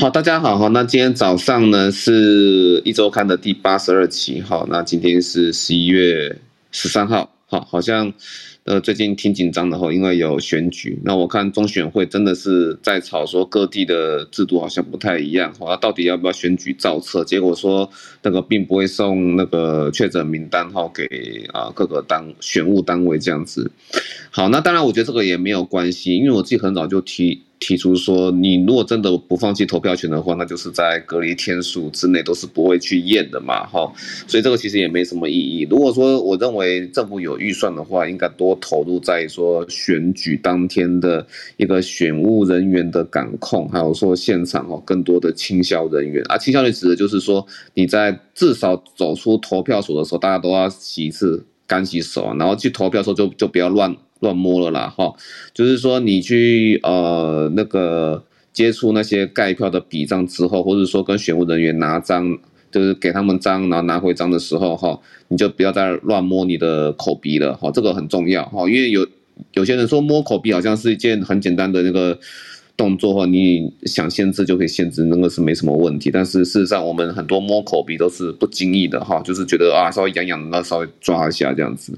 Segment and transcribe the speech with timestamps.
[0.00, 0.66] 好，大家好哈。
[0.68, 4.66] 那今天早上呢是一周刊的第八十二期哈。
[4.70, 6.38] 那今天是十一月
[6.72, 8.10] 十三号，好，好像
[8.64, 10.98] 呃最近挺紧张的哈，因为有选举。
[11.04, 17.22] 那我看中选会真的是在吵说各地的制度好像不太一样，好，到底要不要选举造册？
[17.22, 17.90] 结果说
[18.22, 21.04] 那个并不会送那个确诊名单号给
[21.52, 23.70] 啊各个单选务单位这样子。
[24.30, 27.42] 好，那当然我觉得这个也没有关系，因为我自己很早就提。
[27.60, 33.92] 提出说，你如果真的不放弃投票权的话，那就是在隔离天数之内都是不会去验的嘛，哈，
[34.26, 35.66] 所以这个其实也没什么意义。
[35.70, 41.24] 如果说我认为政府有预算的话，应该多投入在说选举当天的
[41.58, 53.94] 一个选务人员的感控，还有说现场哦更多的清消人员啊，清消人指的就是说你在至少走出投票所的时候，大家都要洗一次干洗手，然后去投票的时候就就不要乱。
[54.20, 55.12] 乱摸了啦，哈，
[55.52, 62.38] 就是说你去呃那个接触那些盖票的笔账之后，或者说跟选务人员拿章，
[62.70, 69.06] 就是给他们章，然后拿回章的时候，哈，你就不要再乱摸你的口鼻了，哈，这个很重要，哈，因为有
[69.54, 72.18] 有些人说摸口鼻好像是一件很简单的那个。
[72.80, 76.10] 动作的话，你想限制就可以限制，那个是没什么问题。
[76.10, 81.92] 但是事实上，我们很多摸口鼻都是不经意的哈，就是觉得啊稍微痒痒的，那稍微抓一下这样子，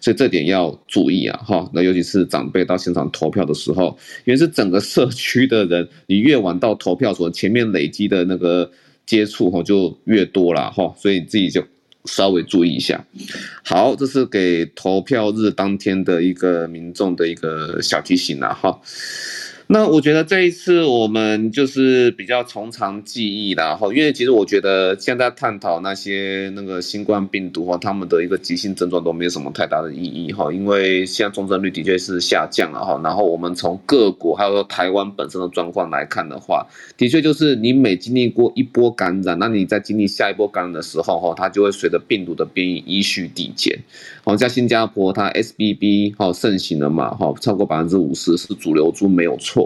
[0.00, 1.70] 所以这点要注意啊哈。
[1.72, 8.68] 那尤其是长辈到现场投票的时候，因为是整个社区的人，你越晚到投票所，前面累积的那个
[9.06, 11.62] 接触哈就越多了哈，所以自己就
[12.06, 13.06] 稍微注意一下。
[13.64, 18.76] 好，这是给投票日当天的一个民众的一个小提醒了哈。
[19.72, 43.78] 那我觉得这一次我们就是比较从长计议啦，哈，因为其实我觉得现在探讨那些那个新冠病毒哈，他们的一个急性症状都没有什么太大的意义哈，因为现在重症率的确是下降了哈，然后我们从各国还有说台湾本身的状况来看的话，的确就是你每经历过一波感染，那你在经历下一波感染的时候哈，它就会随着病毒的变异依序递减，
[44.24, 49.59] 好像新加坡它 SBB 哈盛行了嘛哈，超过百分之五十是主流株没有错。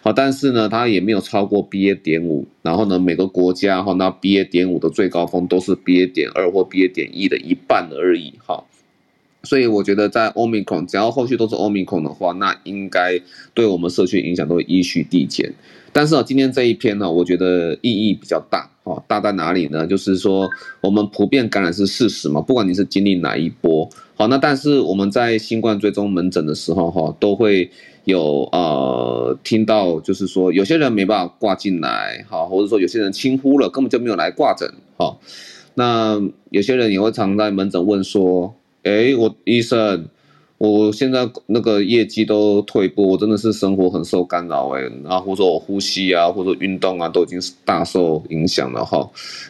[0.00, 8.64] 好，但是呢，它也没有超过 BA 点五，然后呢，每个国家哈，那 BA 点五的最高峰都是 BA 点二或 BA 点一的一半而已，哈，
[9.42, 13.20] 所以我觉得在 Omicron，只要后续都是 Omicron 的话，那应该
[13.52, 15.52] 对我们社区影响都会依序递减。
[15.92, 19.86] 但是啊，今天这一篇呢，我觉得意义比较大，哈，大在哪里呢？
[19.86, 20.48] 就是说，
[20.82, 27.70] 我们普遍感染是事实嘛，不管你是经历哪一波，好，那但是我们在新冠追踪门诊的时候，哈，都会。
[28.06, 35.18] 有呃听到就是说有些人没办法挂进来，哈，或者说有些人轻忽了，根本就没有来挂诊，哈，
[35.74, 36.18] 那
[36.48, 40.08] 有些人也会常在门诊问说，哎，我医生。
[40.58, 49.06] 我现在那个业绩都退步，我真的是生活很受干扰哎，然后或者我呼吸啊，或者运动啊，都已经是大受影响了哈。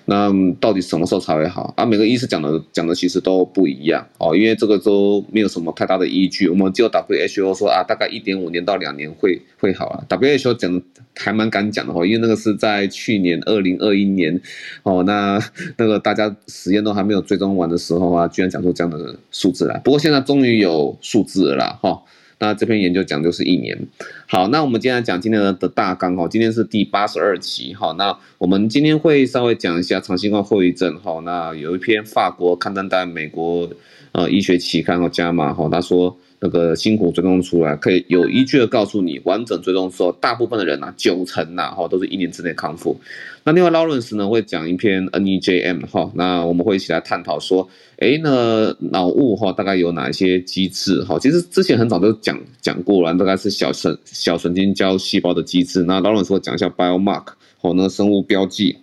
[0.07, 1.87] 那到底什么时候才会好啊？
[1.87, 6.49] 每个医师讲的讲的其实都不一样哦，因为这个都没有什么太大的依据。
[6.49, 10.05] 我们就 WHO 说啊，大概一点五年到两年会会好啊。
[10.09, 10.83] WHO 讲
[11.15, 14.41] 还蛮敢讲的哈，因为那个是在去年二零二一年
[14.83, 15.41] 哦，那
[15.77, 19.79] 那个大家实验都还没有追踪完的时候啊，居然讲出这样的数字来。
[19.85, 20.96] 不过现在终于有。
[21.01, 22.03] 数字了，哈，
[22.39, 23.79] 那这篇研究讲就是一年。
[24.27, 33.69] 好，那我们今天来讲今天的的大纲哈，今天是第八十二期哈，那我们今天会稍微讲一下长新冠后遗症哈，那有一篇法国刊登在美国
[34.13, 36.17] 呃医学期刊和加码哈，他说。
[36.39, 42.97] 那个辛苦追踪出来，可以有依据的告诉你，完整追踪之后，大部分的人呐、啊，九成呐、啊，哈，都是一年之内康复。
[43.45, 51.19] 那另外，Lawrence 呢会讲一篇 NEJM 哈，那我们会一起来探讨说，诶，那脑雾哈大概有哪一些机制哈？
[51.19, 55.83] 其实之前很早就讲讲过了，大概是小神小神经胶细胞的机制。
[55.85, 57.27] 那 Lawrence 会讲一下 biomark
[57.59, 58.77] 好，那生物标记。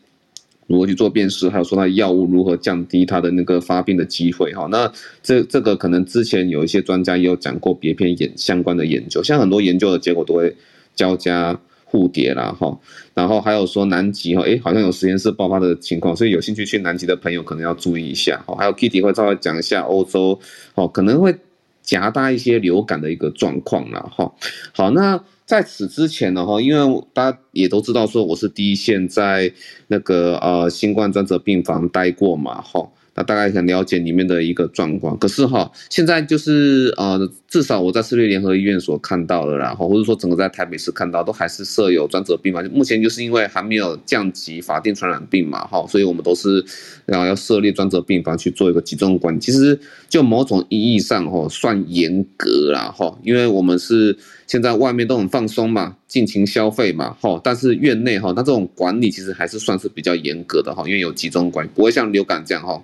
[0.73, 4.67] 如何去做辨识，还有说它药物如何降低它的那个发病的机会哈？
[4.71, 4.91] 那
[5.21, 10.55] 这这个可能之前有一些专家也有讲过别篇研相关的研究，像很多研究的结果都会
[10.95, 12.75] 交加互叠啦哈。
[13.13, 18.55] 然后还有说南极哈，诶好像有实验室爆发的情况，所以有兴趣去南极的朋友可能要注意一下哈。
[18.57, 20.39] 还有 Kitty 会稍微讲一下欧洲
[20.73, 21.35] 哦，可能会
[21.83, 24.33] 夹带一些流感的一个状况啦哈。
[24.73, 25.23] 好，那。
[25.53, 29.53] 在此之前呢，哈，因为大家也都知道说我是第一线在
[29.85, 35.15] 那个呃新冠专责病房待过嘛，哈，那大概想了解里面的一个状况。
[35.19, 42.65] 可是哈，现在就是呃至少我在市立联合医院所看到的，然后或者说整个在台北市看到，都还是设有专责病房。
[42.71, 46.65] 目前就是因为还没有降级法定传染病嘛，哈，所以我们都是
[47.05, 49.39] 然后要设立专责病房去做一个集中管理。
[49.39, 49.79] 其实
[50.09, 54.17] 就某种意义上，哈，算严格啦，哈，因为我们是
[54.47, 62.83] 现在外面都很放松嘛，尽情消费嘛，哈，但是院内哈，它这种管理其实还是算是比较严格的哈，因为有集中管理，不会像流感这样哈。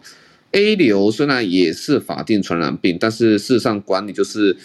[0.51, 4.57] A 流虽然也是法定传染病，但是事实上管理就是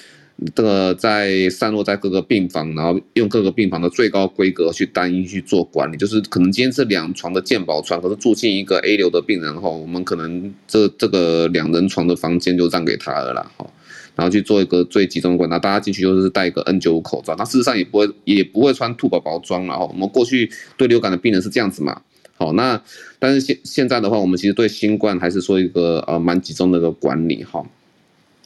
[0.55, 13.71] 这个在散落在各个病房，然后用各个病房的最高规格去单一去做管理，就是可能今天是两床的健保床，可是住进一个 A 流的病人后，我们可能这这个两人床的房间就让给他了啦，哈，
[14.17, 22.01] 然后去做一个最集中的管理，大家进去就是戴一个 N95 口罩，那事实上也不会也不会穿兔宝宝装了哈，我们过去对流感的病人是这样子嘛。
[22.37, 22.83] 好，那
[23.19, 27.65] 但是现现在的话，我们其实对新冠还是说一个呃蛮集中的一个管理哈。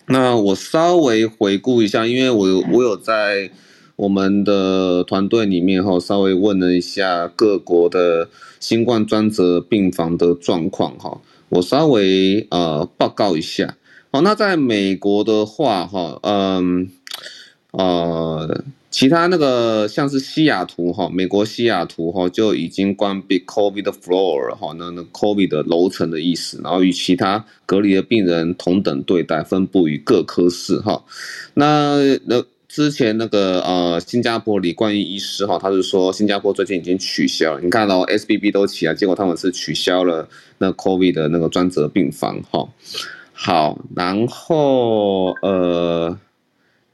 [0.07, 3.51] 那我稍微回顾一下，因为我有我有在
[3.97, 8.29] 我们的团队里面哈，稍微问了一下各国的
[8.61, 13.77] 新冠专责病房的状况哈，我稍微呃报告一下。
[14.11, 16.89] 好，那在美国的话哈，嗯
[17.73, 18.65] 呃。
[18.91, 31.05] 其他那个像是西雅图哈，美国西雅图哈就已经关闭 COVID floor 哈，那那 COVID 的楼层的意思，然后与其他隔离的病人同等对待，分布于各科室哈。
[31.53, 40.27] 那那之前那个呃新加坡李冠毅医师哈，他是说新加坡最近已经取消了，你看到 SBB 都起来，结果他们是取消了
[40.57, 42.67] 那 COVID 的那个专责病房哈。
[43.35, 46.19] 好，然后呃。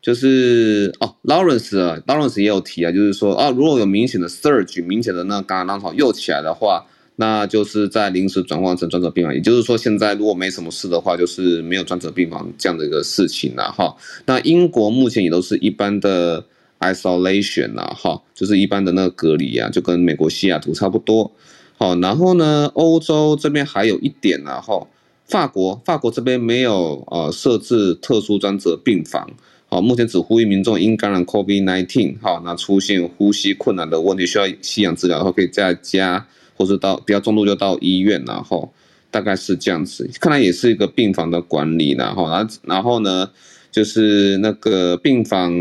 [0.05, 6.85] 就是哦，Lawrence 啊，Lawrence 也有提啊，就是说啊，如果有明显的 surge，明显的那个感染浪潮又起来的话，
[7.17, 9.35] 那就是在临时转换成专责病房。
[9.35, 13.97] 也就是说，现在如果没什么事的话，就是没有专责病房这样的一个事情了哈。
[14.27, 16.45] 那英国目前也都是一般的
[16.81, 21.33] isolation 啊，哈，就是一般的那个隔离啊，就跟美国西雅图差不多。
[21.79, 24.87] 好，然后呢，欧洲这边还有一点啊，哈，
[25.27, 29.31] 法国，法国这边没有呃设置特殊专责病房。
[29.75, 36.25] 好，目前只呼吁民众因感染 COVID-19，好，那出现呼吸困难的问题，需要吸氧治疗的话，可以在家，
[36.55, 38.73] 或是到比较重度就到医院，然后
[39.11, 40.09] 大概是这样子。
[40.21, 43.29] 看来也是一个病房的管理，然后，然后，然后呢，
[43.73, 45.53] 就是那个病房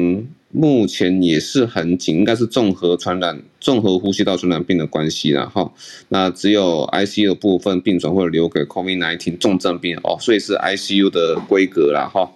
[0.52, 5.74] 目前也是很紧，应该是综合传染、综合呼吸道传染病的关系，然后，
[6.10, 12.30] 那只有 ICU 的部分病床会留给 COVID-19 重症病哦，所以是 ICU 的规格啦，哈，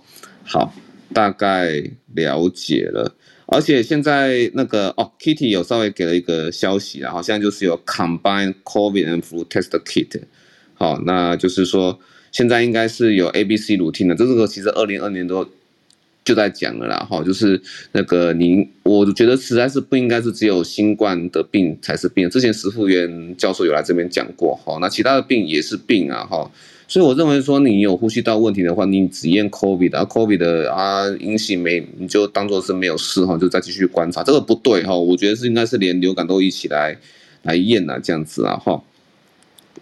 [0.44, 0.74] 好。
[1.14, 1.84] 大概
[2.14, 3.16] 了解了，
[3.46, 10.22] 而且现在那个哦，Kitty 有稍微给了一个消息然后现在就是有 Combine COVID and Flu Test Kit，
[10.74, 12.00] 好，那就是说
[12.32, 15.48] 现在应该是有 ABC routine 的，这个其实二零二年都
[16.26, 17.62] 就在讲了啦，哈，就是
[17.94, 26.52] 那个您，我觉得实在是不应该是只有新冠的病才是病，之前石富元教授有来这边讲过，哈，那其他的病也是病啊，哈。
[26.90, 36.98] 所以我认为说，你有呼吸道问题的话，你只验 COVID 啊，COVID 的啊阴性没，你就当做是没有事哈，就再继续观察，这个不对哈，我觉得是应该是连流感都一起来
[37.44, 38.82] 来验啊，这样子啊哈，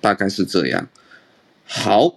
[0.02, 0.88] 大概是这样。
[1.68, 2.16] 好，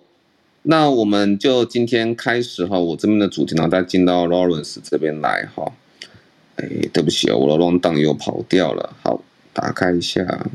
[0.62, 5.70] 那我们就今天开始哈，我这边的主题呢，再进到 Lawrence 这边来哈。
[6.56, 10.48] 哎，对不起啊，我的 r o n d o w n 又跑掉了，好，打开一下。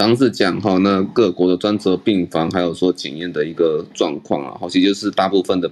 [0.00, 5.70] 刚是讲哈，那各国的专责病房，还有说检验的一个状况啊，好，其实就是大部分的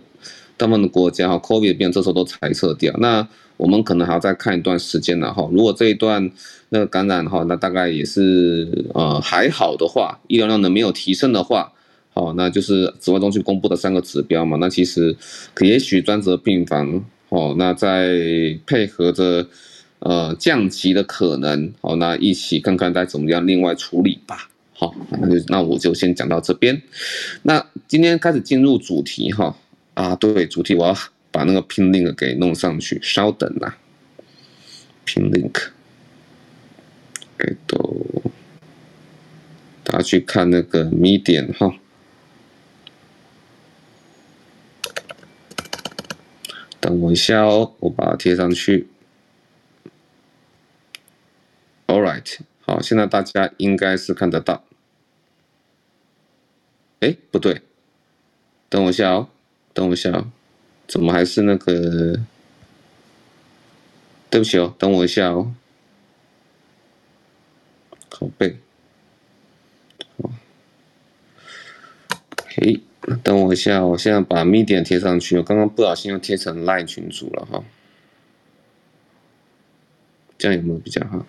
[0.55, 2.95] 大部分的国家哈，COVID 病这时候都裁撤掉。
[2.99, 3.27] 那
[3.57, 5.49] 我们可能还要再看一段时间了哈。
[5.51, 6.31] 如果这一段
[6.69, 11.73] 那个感染哈，那大概也是呃还好的话，医疗量能没有提升的话，
[12.13, 14.59] 好，那就是指挥中心公布的三个指标嘛。
[14.61, 15.17] 那其实
[15.61, 18.15] 也许专责病房哦，那在
[18.67, 19.47] 配合着。
[20.01, 24.49] 呃，降级的可能，好，那一起看看该怎么样另外处理吧。
[24.73, 26.81] 好，那就那我就先讲到这边。
[27.43, 29.57] 那今天开始进入主题哈。
[29.95, 30.97] 啊，对，主题我要
[31.33, 33.77] 把那个 pin link 给弄上去，稍等啦。
[35.05, 35.71] pin link，
[37.37, 38.23] 给都，
[39.83, 41.75] 大家去看那个 Medium 哈。
[46.79, 48.87] 等我一下哦，我把它贴上去。
[51.89, 54.63] All right，好，现在大家应该是看得到。
[57.01, 57.63] 哎，不对，
[58.69, 59.31] 等我一下哦，
[59.73, 60.31] 等我一下哦，
[60.87, 62.21] 怎么还是那个？
[64.29, 65.55] 对不起哦，等我一下哦。
[68.11, 68.59] 拷贝，
[70.21, 70.31] 好，
[72.49, 72.83] 嘿，
[73.23, 77.65] 等我一下，我现在把 Medium 贴上去，我刚刚不小心又贴成 Line 群组了哈，
[80.37, 81.25] 这样有没有比较好？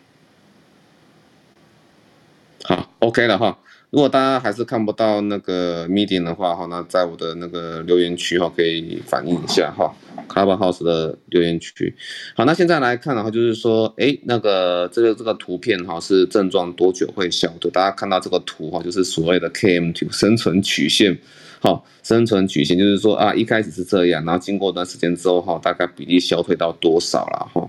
[3.00, 3.58] ，OK 了哈。
[3.92, 9.92] 如果大家还是看不到那个 Medium 的话哈，那在我的那个留言区哈，可以反映一下哈
[10.28, 11.92] ，Clubhouse 的留言区。
[12.36, 17.72] 好，那现在来看的话，就是说，哎，那个这个这个图片哈，是症状多久会消退？
[17.72, 21.18] 大家看到这个图哈，就是所谓的 KM2 生存曲线。
[21.60, 27.68] 好，生存曲线就是说啊，一开始是这样，然后经过一段时间之后哈，大概比例消退到多少了哈？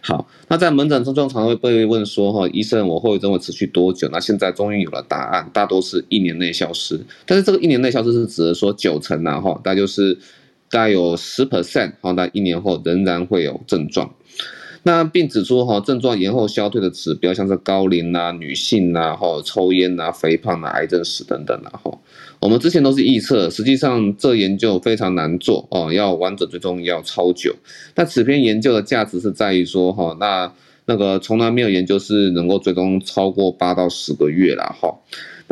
[0.00, 4.08] 好，那在门诊中常常会被问说哈，医生，我后遗症会持续多久？
[4.12, 7.00] 那现在终于有了答案，大多是一年内消失。
[7.26, 10.14] 但是这个一年内消失是指的说九成呐哈，那就是
[10.70, 14.14] 大概有十 percent 哈，那一年后仍然会有症状。
[14.82, 21.98] 那并指出哈，症状延后消退的指标像是高龄呐、女性呐、哈抽烟呐、肥胖呐、癌症史等等呐哈。
[22.40, 27.54] 我们之前都是预测，实际上这研究非常难做哦，要完整追踪要超久。
[27.94, 30.50] 那此篇研究的价值是在于说哈，那
[30.86, 34.92] 那个从来没有研究是能够追踪超过八到十个月了哈。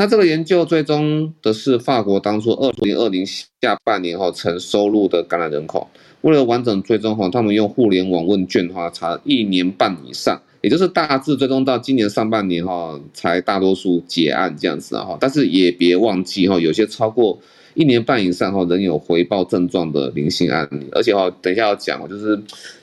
[0.01, 5.89] 那这个研究追踪的是法国当初二零二零下半年后曾收入的感染人口。
[6.21, 17.37] 为了完整追踪哈，他们用互联网问卷哈查一年半以上，也就是大致追踪到今年上半年哈才大多数结案这样子哈，但是也别忘记哈，有些超过
[17.79, 22.39] 一年半以上哈仍有回报症状的零星案例，而且哈等一下要讲就是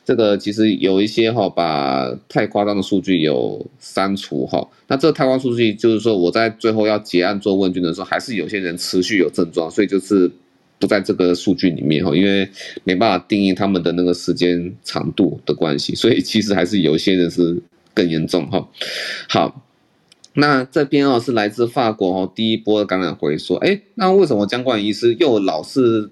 [0.06, 10.32] 这个其实有一些哈把太夸张的数据有删除哈，那这个太夸张数据就是说我在最后要结案做问卷的时候，还是有些人持续有症状，所以就是。
[10.78, 12.48] 不在这个数据里面哈，因为
[12.84, 17.58] 没办法定义他们的那个时间长度的关系，所以其实还是有些人是
[17.94, 18.68] 更严重哈。
[19.30, 19.65] 好，
[20.36, 26.12] 那这边哦是来自法国哦第一波的感染回溯，哎，那为什么姜冠医师又老是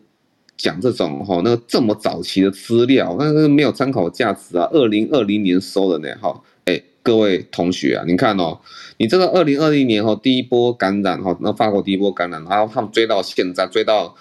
[0.57, 4.67] 讲这种哈那这么早期的资料，那是没有参考价值啊？
[4.71, 8.59] 二零二零年收的呢哈，哎，各位同学啊，你看哦，
[8.97, 14.15] 你这个二零二零年哈第一波感染哈，那法国第一波感染，然后他们追到现在追到。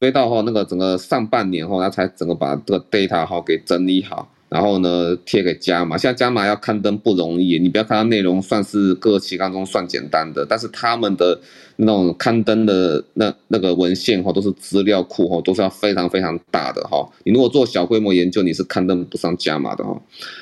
[0.00, 4.28] 追到后，那个整个上半年后，他才整个把这个 data 哈给整理好。
[4.52, 11.40] 然后呢，贴给加码，现在加码要刊登不容易，你不要看它内容算是各期刊中算简单的，但是他们的
[11.76, 17.08] 那种刊登的那那个文献哈，都是资料库哈，都是要非常非常大的哈。
[17.24, 19.98] 你如果做小规模研究，你是刊登不上加码的哈。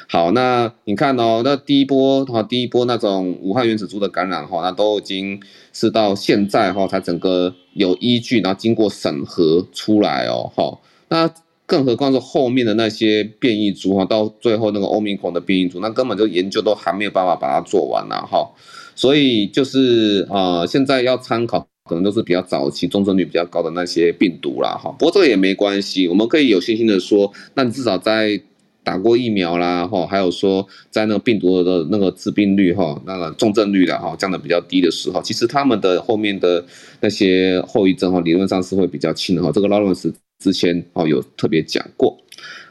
[0.09, 5.41] 好，那你看哦，那第一波哈，第一波那种武汉原始猪的感染哈，那都已经
[5.73, 11.31] 是到现在哈才整个有依据，然后经过审核出来哦，哈，那。
[11.71, 18.51] 更何况是后面的那些变异株哈，到最后那个欧米孔的变异株，那根本就研究都还没有办法把它做完了哈。
[18.97, 24.91] 所以就是啊，现在要参考可能都是比较早期、重症率比较高的那些病毒啦哈。
[24.99, 28.41] 不过这个也没关系，我们可以有信心的说，那你至少在
[28.83, 36.65] 打过疫苗啦哈，还有说在那个病毒的那个致病率哈、那个重症率的哈降得比较低的时候，其实他们的后面的
[37.01, 39.53] 那些后遗症哈，理论上是会比较轻的哈。
[39.53, 40.13] 这个劳伦斯。
[40.41, 42.19] 之前哦有特别讲过，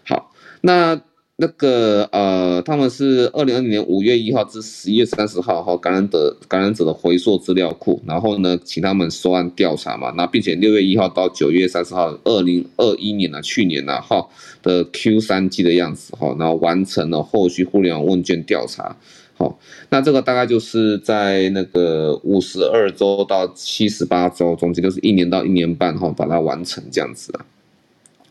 [0.04, 1.00] 好，那
[1.42, 14.28] 那个呃，他们是二零二零年五月一号至十一月三十号哈感染的感染者的回溯资料库，然后呢，请他们收案调查嘛，那并且六月一号到九月三十号，二零二一年呢，去年呢哈
[14.62, 18.98] 的 Q 三季的样子哈，然后完成了后续互联网问卷调查，
[19.38, 19.58] 好，
[19.92, 27.46] 那这个大概就是在那个五十二周到七十八周中间，就是一年到一年半哈，把它完成这样子啊。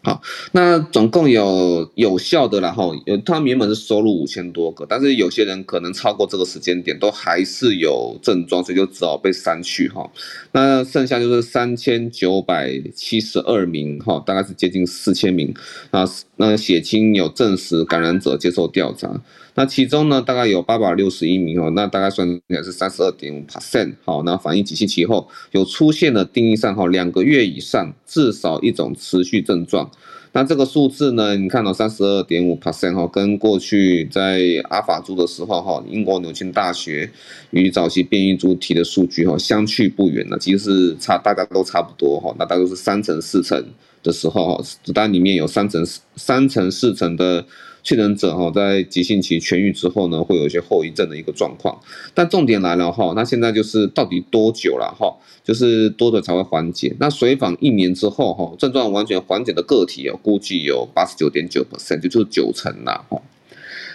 [0.02, 10.09] 好，那总共有有效的然后有他原本是收入五千多个，但是有些人可能超过这个时间点都还是有症状，所以就只好被删去哈。
[10.52, 15.52] 那剩下就是三千九百七十二名哈，大概是接近四千名
[15.90, 16.09] 啊。
[16.37, 19.21] 那血清有证实感染者接受调查，
[19.58, 29.90] 那其中呢大概有八百六十一名哦，那大概算起来是三十二点五 percent 好，那反映急性期后有出现了定义上哈两个月以上至少一种持续症状，
[30.30, 37.10] 那这个数字呢，你看到三十二点五 percent 哈，跟过去在阿法猪的时候哈，英国牛津大学
[37.50, 43.60] 与早期变异株提的数据哈相去不远了，其实是差大家都差不多哈，那大概是三成四成。
[44.00, 45.84] 的时候，子弹里面有三成
[46.14, 47.44] 三成四成的
[47.82, 51.78] 确诊者哈，在急性期痊愈之后呢，会有一些后遗症的一个状况。
[52.14, 55.16] 但重点来了哈，那现在就是到底多久了哈？
[55.42, 56.94] 就是多久才会缓解？
[57.00, 63.23] 那随访一年之后哈，症状完全缓解的个体哦，估计有八十九点九 percent，就就是九成了哈。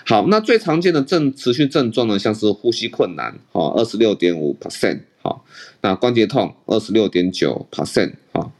[0.06, 5.00] 好，那最常见的症持续症状呢，像是呼吸困难哈，二十六点五 percent。
[5.24, 5.44] 好，
[5.82, 8.52] 那关节痛二十六点九 percent 哈，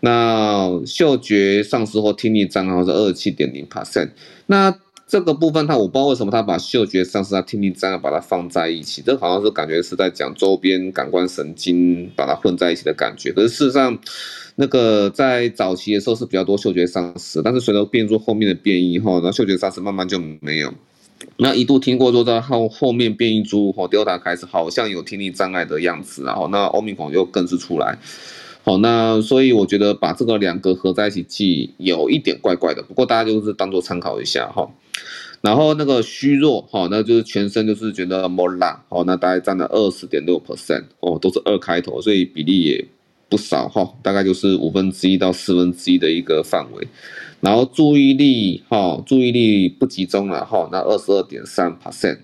[0.00, 4.10] 那嗅觉丧失或听力障碍是二十七点零 percent，
[4.46, 4.74] 那。
[5.06, 13.30] 这个部分，他我不知道为什么他把嗅觉丧失、他听力障碍把它放在一起，这好像是感觉是在讲周边感官神经把它混在一起的感觉。
[13.30, 13.96] 可是事实上，
[14.56, 20.72] 那个在早期的时候是比较多嗅觉丧失，但是随着变异株后面的变异后，然后嗅觉丧失慢慢就没有。
[21.36, 27.98] 那一度听过说到后后面变异株和 Delta 开始好像有听力障碍的样子，然后那 Omicron 又更是出来。
[28.62, 34.70] 好，那所以我觉得把这个两个合在一起记有一点怪怪的，不过大家就是当做参考一下哈。
[35.42, 42.82] 然后那个虚弱哈，那就是全身就是觉得 more 辣，好，那大概占了二十点六 percent 哦，都是二开头，所以比例也
[43.28, 46.88] 不少哈，大概就是五分之一到四分之一的一个范围。
[47.44, 52.16] 然后注意力哈，注意力不集中了哈，那二十二点三 percent。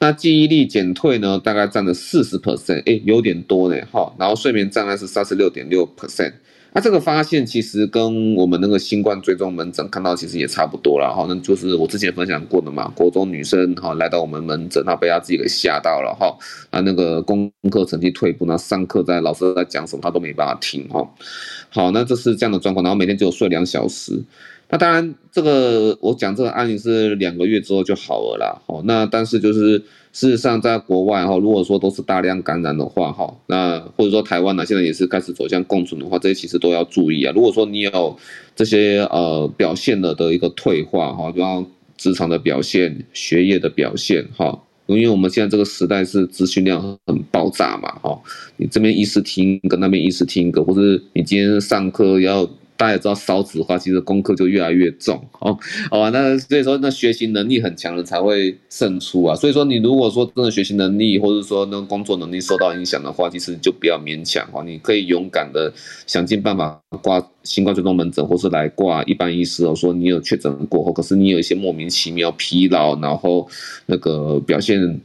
[0.00, 4.12] 那记忆力减退呢，大概占了四十 percent，哎，有点多呢，哈。
[4.18, 6.32] 然后睡眠障碍是三十六点六 percent。
[6.72, 11.24] 那这个发现其实跟我们那个新冠追踪门诊看到其实也差不多了，哈。
[11.28, 16.36] 那就是我之前分享过的嘛，国中女生哈来到我们门诊，她被她自己给吓到了，哈。
[16.70, 21.08] 啊那个功课成绩退步，那上课在老师在讲什么，她都没办法听，哈。
[21.70, 24.20] 好，那这是这样的状况，然后每天只有睡两小时。
[24.68, 28.60] 那当然，这个我讲这个案例是两个月之后就好了啦。
[28.66, 29.78] 好，那但是就是
[30.12, 37.32] 事实上，在国外哈，如果说都是大量感染的话哈，那或者说台湾呢，现在也是开始走向共存的话，这些其实都要注意啊。
[37.32, 38.18] 如果说你有
[38.56, 41.64] 这些呃表现了的一个退化哈，比方
[41.96, 48.20] 职场的表现、学业的表现哈，因为我们现在这个时代是资讯量很爆炸嘛哈，
[48.56, 50.80] 你这边医师听一个，那边医师听一个，或者
[51.12, 52.50] 你今天上课要。
[52.76, 55.56] 大家也知道少子化，其实功课就越来越重哦。
[55.90, 59.34] 好吧，那所以说那学习能力很强的才会胜出啊。
[59.34, 64.62] 所以说你如果说真的学习能力或者说那工作能力受到影响的话，其实就不要勉强哦。
[64.64, 65.72] 你可以勇敢的
[66.06, 69.74] 想尽办法挂新冠追踪门诊，或是来挂一般医师哦。
[69.74, 73.48] 说你有确诊过后，可是你有一些莫名其妙疲劳，然后
[73.86, 75.00] 那个表现。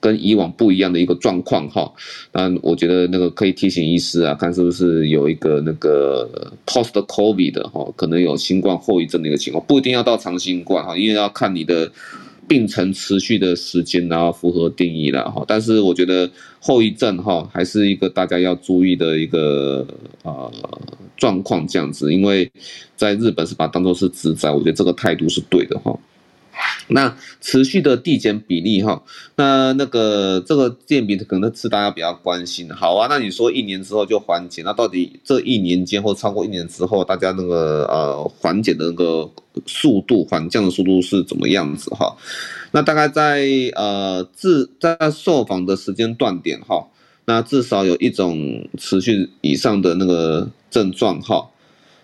[0.00, 1.92] 跟以往不一样的一个状况哈，
[2.32, 6.28] 那我觉得那个可以提醒医师啊，看是不是有一个那个
[6.66, 11.92] post COVID 的哈，可能有新冠后遗症的一个情况，不一定要到长新冠哈，因为要看你的
[12.48, 15.44] 病程持续的时间，然后符合定义了哈。
[15.46, 16.28] 但是我觉得
[16.60, 19.86] 后遗症哈，还是一个大家要注意的一个
[20.22, 20.50] 呃
[21.16, 22.50] 状况这样子，因为
[22.96, 25.96] 在日本是把它当作是自灾，我觉得这个态度是对的哈。
[26.88, 29.00] 那持续的递减比例哈，
[29.36, 32.68] 那那个这个递减比可能是大家比较关心。
[32.70, 39.30] 好啊，那你说一年之后就缓解，那到底这一年间或超过一年之后，大家那个呃缓解的那个
[39.66, 42.16] 速度缓降的速度是怎么样子哈？
[42.72, 46.88] 那大概在呃自在受访的时间断点哈，
[47.26, 51.48] 那至少有一种持续以上的那个症状哈。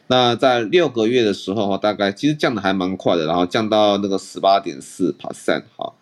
[0.08, 5.92] 那在六个月的时候哈，大概其实降的还蛮快的，然后降到那个十八点四 percent 哈，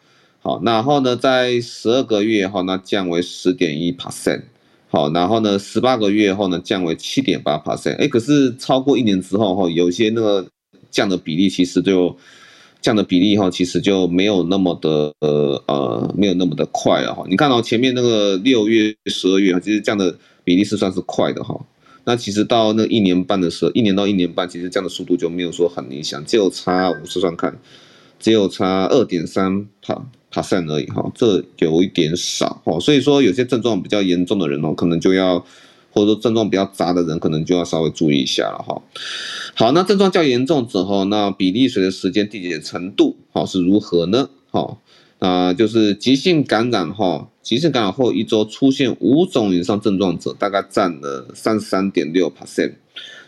[0.42, 4.42] 好，然后呢，在十二个月后那降为十点一 percent，
[4.90, 10.46] 好，然后呢，十八个月后呢降为七点八 percent，哎，可是超过一年之后哈，有些那个
[10.90, 12.14] 降的比例其实就
[12.82, 20.14] 降的比例哈，其实就没有那么的呃呃没有那么的快了哈，你看到前面那个六月、十二月其实降的
[20.44, 21.58] 比例是算是快的哈。
[22.04, 27.58] 那其实到那一年半的时候，一年到一年半，其实这样的速度就没有说很理想，只有差我试算看，
[28.20, 35.38] 只有差二点三帕帕森而已哈，这有一点少哈，所以说有些症状比较严重的人哦，可能就要，
[35.90, 38.82] 或者说症状比较杂的人，可能就要稍微注意一下了哈。
[39.54, 44.28] 好，那症状较严重之后，那比例随着时间递减程度好是如何呢？
[44.50, 44.80] 好。
[45.20, 52.72] 啊、就是急性感染后，急性感染后一周出现五种以上症状者，大概占了三十三点六 percent。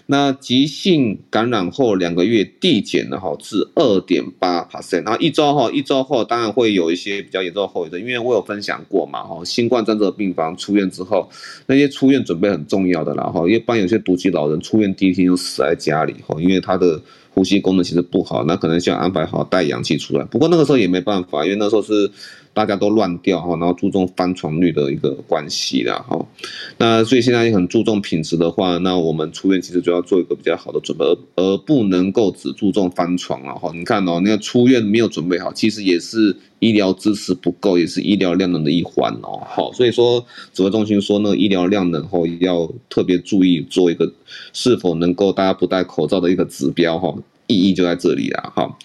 [0.09, 5.05] 那急性感染后两个月递减了哈，至二点八 percent。
[5.05, 11.29] 然后一周后，一周后当然会有一些比较严重的后遗症，因为我有分享过嘛哈，新冠专责病房出院之后，
[11.67, 17.01] 那些出院准备很重要的啦哈，一般有些独居老人出院第一天就死在家里哈，因为他的。
[17.37, 20.25] 呼吸功能其实不好，那可能需要安排好带氧气出来。
[20.25, 22.11] 不过那个时候也没办法，因为那时候是
[22.57, 26.27] 大家都乱掉哈，然后注重翻床率的一个关系啦哈。
[26.79, 33.71] 那所以现在也很注重品质的话，那我们出院其实就要做一个比较好的准备，而不能够只注重翻床了哈。
[33.75, 39.39] 你看哦，那个出院没有准备好，其实也是医疗支持不够，也是医疗量能的一环哦。
[39.47, 44.11] 好，所以说指挥中心说那个医疗量能后要特别注意做一个
[44.55, 47.15] 是否能够大家不戴口罩的一个指标哈。
[47.47, 48.77] 意义就在这里了哈，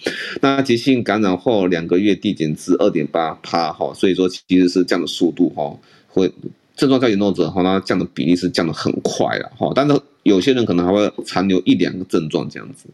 [0.42, 6.32] 那急性感染后两个月递减至二点八趴哈，所以说其实是这样的速度哈，会
[6.76, 12.86] 症状较严重者哈，那降的比例是降的很快了哈，但是有些人可能还会残留一两个症状这样子。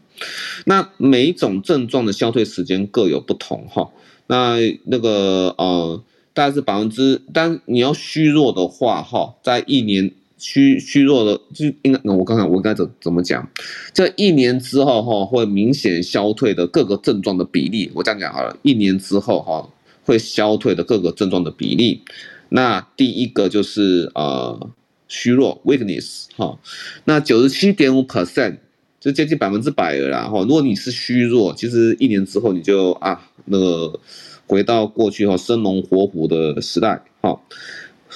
[0.64, 3.90] 那每一种症状的消退时间各有不同哈。
[4.30, 6.02] 那那个呃，
[6.34, 13.46] 大概是百分之，但你要虚弱的话哈，在一年虚虚弱的就应该，我刚才我应该怎怎么讲？
[13.92, 19.68] 这一年之后哈，会明显消退的各个症状的比例，我这样讲好了，一年之后哈，
[20.04, 22.02] 会消退的各个症状的比例。
[22.50, 24.70] 那第一个就是呃
[25.06, 26.58] 虚弱 weakness 哈，
[27.04, 28.56] 那九十七点五 percent
[29.00, 30.40] 就接近百分之百了啦哈。
[30.40, 34.00] 如果你是虚弱，其实一年之后你就啊那个
[34.46, 37.38] 回到过去哈生龙活虎的时代哈，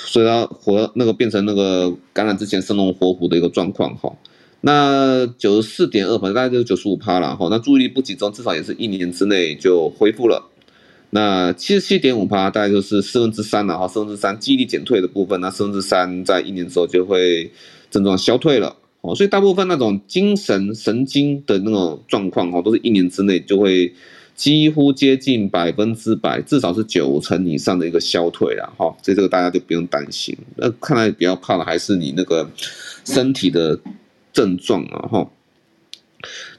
[0.07, 4.13] 所以它活那个变成那个感染之前生龙活虎的一个状况哈。
[4.61, 7.49] 那九十四点二 percent 大概就是九十五趴了哈。
[7.51, 10.49] 那注意力不集中，至少也是一年之内就恢复了。
[11.11, 17.51] 那七十七点五趴，大概就是四分之三了哈，四分之三记忆力减退的部分，那四分之三在一年之后就会
[17.91, 23.93] 症状消退了哦，所以大部分那种精神神经的那种状况哈，都是一年之内就会
[24.35, 30.37] 几乎接近百分之百，至少是九成以上的一个消退了哈，所以这个大家就不用担心。
[30.57, 32.49] 那看来比较怕的还是你那个
[33.05, 33.79] 身体的
[34.33, 35.31] 症状啊哈。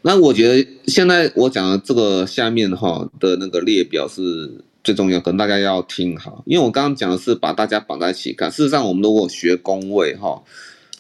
[0.01, 4.51] 那我觉得现在我讲的这个下面哈的那个列表是
[4.83, 8.51] 最重要，可能大家要听好，因为我刚刚讲的是把大家绑在一起看。
[8.51, 10.43] 事实上，我们如果学公卫哈，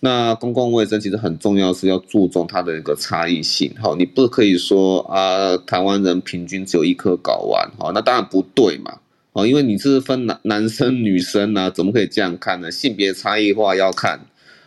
[0.03, 3.95] 那公共卫生其实很重要，是要注重它的一个差异性哈。
[3.97, 8.99] 你不可以说啊，台湾人平均只有一颗睾丸哈，那当然不对嘛，
[9.31, 12.69] 哦，因为你是分男男生女生啊，怎么可以这样看呢？
[12.69, 14.19] 性别差异化要看，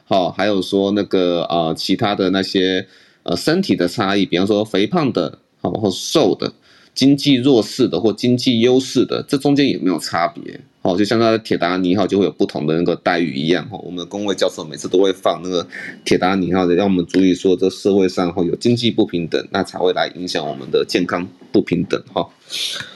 [0.07, 2.87] 好，还有说那个啊，其他的那些。
[3.29, 6.53] 呃，身体的差异，比方说肥胖的，好或瘦的，
[6.95, 10.61] 经济弱势的或经济优势的，这中间有没有差别？
[10.87, 13.77] 好，就像那铁达尼号就会有不同的那个待遇一样哈。
[13.83, 15.67] 我们的公卫教授每次都会放那个
[16.05, 22.25] 铁达尼号的，让我们注意说，这社会上会有经济不平等，那才会来影响我们的健康不平等哈。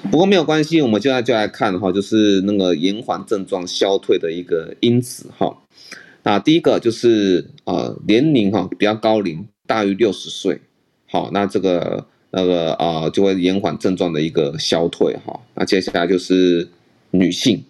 [0.09, 5.59] 不过没有关系，我们就来就来看哈，就是那个延缓症状消退的一个因子哈。
[6.23, 9.47] 那第一个就是呃年龄哈比较高龄。
[9.67, 10.61] 大于六十岁，
[11.09, 15.41] 好，那这个那个啊、就会延缓症状的一个消退哈。
[15.55, 16.69] 那接下来就是
[17.13, 17.63] 女性，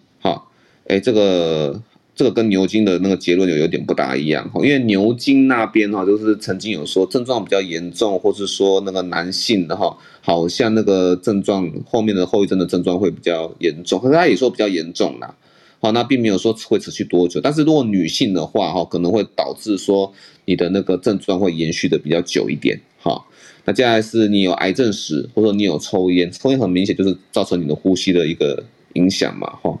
[0.91, 1.81] 哎，这个
[2.13, 15.33] 这个跟牛津的那个结论有有点不大一样哈，因为牛津那边哈，就是曾经有说症状比较严重，或是说那个男性的哈，好像那个症状后面的后遗症的症状会比较严重，可是他也说比较严重啦。
[15.79, 20.11] 好，那并没有说会持续多久，但是如果女性的话，哈，可能会导致说
[20.43, 23.23] 你的那个症状会延续的比较久一点，哈。
[23.63, 29.77] 那接下来是你有癌症史，或者你有抽烟，抽烟很明显就是造成你的呼吸的一个影响嘛，哈。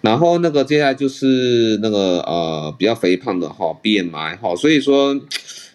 [0.00, 5.18] 然后那个接下来就是那个呃比较肥胖的哈，BMI 哈，所以说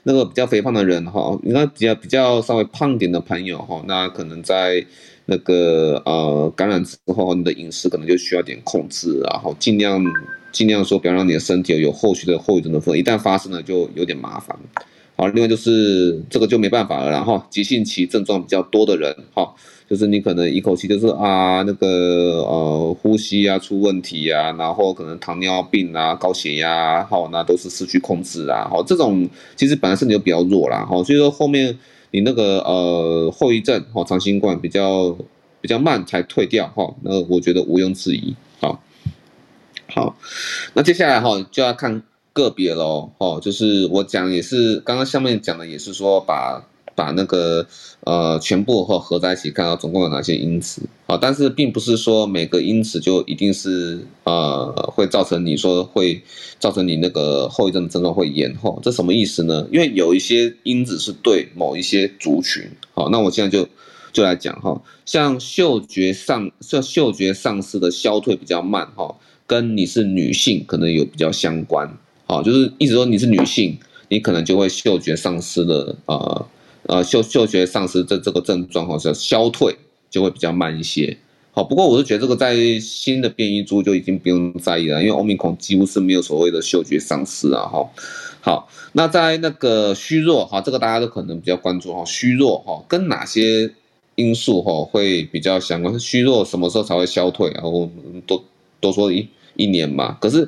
[0.04, 4.86] 那个比较肥胖的人哈，你看比较比较稍微胖点的朋友哈，那可能在。
[5.30, 10.02] 那个呃，感染之后，你的饮食可能就需要点控制，然后尽量
[10.54, 14.58] 尽量说，不要让你的身体有后续的后遗症的风险，一旦发生了，就有点麻烦。
[15.18, 19.54] 好，另外就是这个就没办法了，然后急性期症状比较多的人，哈，
[19.90, 29.28] 就是你可能一口气就是啊，那个呃呼吸啊出问题啊，然后可能糖尿病啊、高血压，好，那都是失去控制啊，好，这种
[29.58, 31.78] 其实本来身体就比较弱啦，好，所以说后面。
[32.12, 35.16] 你那个呃后遗症哈，长新冠比较
[35.60, 38.34] 比较慢才退掉哈，那我觉得毋庸置疑。
[38.62, 38.82] 好，
[39.90, 40.18] 好，
[40.74, 42.02] 那接下来哈就要看
[42.38, 46.64] 个别喽，哈，就是我讲也是刚刚下面讲的也是说把。
[46.98, 47.64] 把那个
[48.06, 51.16] 呃全部和合在一起看到总共有哪些因子啊？
[51.16, 56.20] 但是并不是说每个因子就一定是呃会造成你说会
[56.58, 59.68] 造成你那个后遗症的症状会延后，这什么意思呢？
[59.72, 63.70] 因为有一些因子是对某一些族群，好，那我现在就
[64.12, 71.96] 就来讲哈，像嗅觉丧像嗅觉丧失的消退比较慢哈，跟你是女性可能有比较相关，
[72.28, 73.78] 好，就是一直说你是女性，
[74.10, 76.46] 你可能就会嗅觉丧失的啊。
[76.84, 79.76] 呃，嗅嗅觉丧失这这个症状哈，是消退
[80.10, 81.18] 就会比较慢一些。
[81.52, 87.64] 好，不过我是觉得这个在新的变异株就已经不用在意了，因为欧米孔几乎是没有所谓的嗅觉丧失啊。
[87.64, 87.90] 哈，
[88.40, 93.70] 好，那在那个虚弱哈，这个大家都可能比较关注哈，虚弱哈跟哪些
[94.16, 96.00] 因素哈会比较相关？
[96.00, 97.52] 虚弱什么时候才会消退？
[97.52, 97.92] 然后
[98.26, 98.42] 都
[98.80, 100.48] 都说一一年嘛，可是。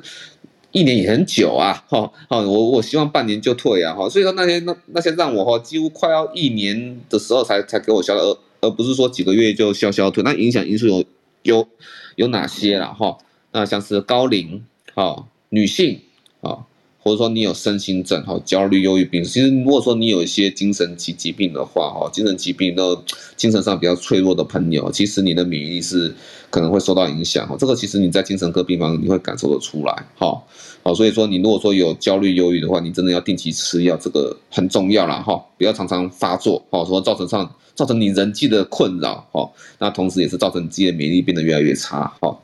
[0.72, 11.04] 一年也很久啊，哈，好，我我希望半年就退啊，哈，所以说那些那那些让我哈几乎快要一年的时候才才给我消，而而不是说几个月就消消退，那影响因素有
[11.42, 11.68] 有
[12.16, 13.18] 有哪些啦，哈，
[13.52, 16.00] 那像是高龄，哈，女性，
[16.40, 16.66] 啊。
[17.02, 19.24] 或者说你有身心症哈，焦虑、忧郁病。
[19.24, 22.96] 其实如果说你有一些精神疾疾病的话哈，精神疾病的
[23.36, 26.14] 精神上比较脆弱的朋友，其实你的免疫力是
[26.50, 27.56] 可能会受到影响哈。
[27.58, 30.42] 这个其实你在精神科病房你会感受得出来哈。
[30.82, 39.50] 好，所以说你如果说有焦虑、忧郁的话，你真的要定期吃药，这个很重要啦哈，不要常常发作哈，说造成上造成你人际的困扰哈。
[39.78, 42.38] 那同时也是造成你自己的免疫力变得越来越差哈。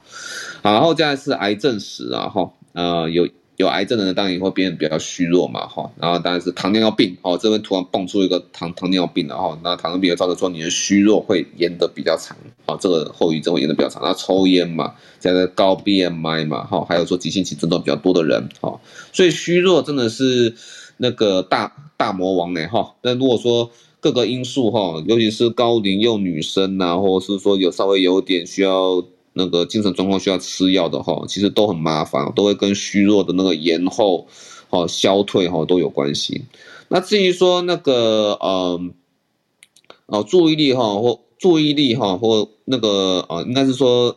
[0.63, 3.29] 好，然后接下来是癌症史啊哈，呃有。
[3.57, 14.03] 有癌症的人当然也会变得比较虚弱嘛，哈，然后当然是糖尿病，哦，这边突然蹦出一个糖糖尿病了，哈，那糖尿病也造成说你的虚弱会延得比较长，啊，这个后遗症会延得比较长。
[14.05, 18.79] 那抽烟嘛，加上高 BMI 嘛，哈，还有说急性期症状比较多的人，哈，
[19.13, 20.55] 所以虚弱真的是
[20.99, 22.95] 那个大大魔王呢，哈。
[23.01, 29.03] 那如果说各个因素，哈，尤其是高龄又女生呐，或者是说有稍微有点需要。
[29.37, 34.27] 那个精神状况需要吃药的哈，其实都很麻烦，都会跟虚弱的那个延后、
[34.71, 36.43] 哈消退哈都有关系。
[36.89, 38.81] 那至于说那个呃
[40.07, 44.17] 哦注意力哈或注意力哈或那个啊，应该是说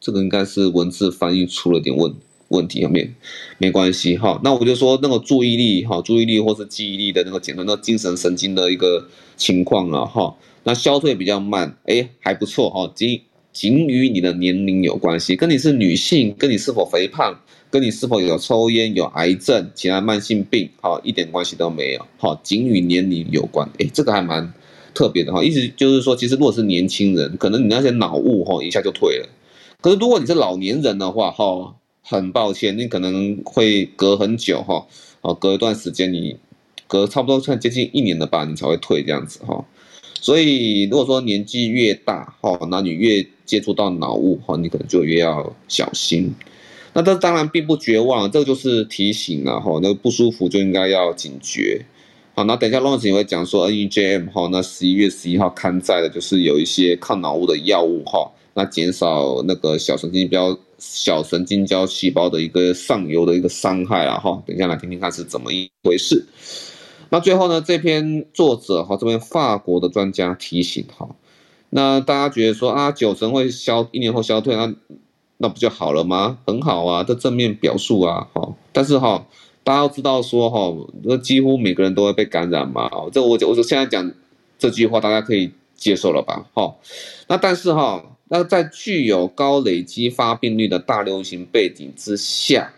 [0.00, 2.12] 这个应该是文字翻译出了点问
[2.48, 3.14] 问题，没
[3.58, 4.40] 没关系哈。
[4.42, 10.34] 那我就说那个注意力哈，注意力或是记忆力的那个简单，那精神神经的一个情况了哈。
[10.64, 17.36] 那消退比较慢，哎还不错哈，仅仅与你的年龄有关系，跟你是女性，跟你是否肥胖，
[17.68, 24.52] 跟你是否有抽烟、有癌症、其他慢性病，好，一点关系都没有，好，仅与年龄有关，哎，这个还蛮
[24.94, 29.28] 特别的哈，意思就是说，其实如果是年轻人，可能你那些脑雾哈一下就退了，
[29.80, 34.86] 可是如果你是老年人的话哈，很抱歉，你可能会隔很久哈，
[35.22, 36.36] 哦，隔一段时间，你
[36.86, 39.64] 隔差不多算接近一年了吧，你才会退这样子哈。
[40.22, 46.34] 所以，如果说年纪越大，哈，那你越接触到脑雾，哈，你可能就越要小心。
[46.92, 51.80] 那这当然并不绝望，这个就是提醒了，哈，那个不舒服就应该要警觉。
[52.34, 66.22] 好，那等一下，Lance 也会讲说，NEJM 哈，那十一月十一号刊载的就是有一些抗脑雾的药物，哈，那减少那个小神经标小神经胶细胞的一个上游的一个伤害啊，哈，等一下来听听看是怎么一回事。
[67.12, 71.08] 那最后呢，这篇作者哈，这边法国的专家提醒哈，
[71.70, 74.72] 那大家觉得说啊，酒神会消一年后消退，那
[75.38, 76.38] 那不就好了吗？
[76.46, 79.26] 很好啊，这正面表述啊，哈，但是哈，
[79.64, 84.08] 大家要知道说哈，那几乎每个人都会被感染嘛，哦，这我我就现在讲
[84.56, 86.46] 这句话，大家可以接受了吧？
[86.54, 86.74] 哈，
[87.26, 92.72] 那但是哈，那在具有高累积发病率的大流行背景之下。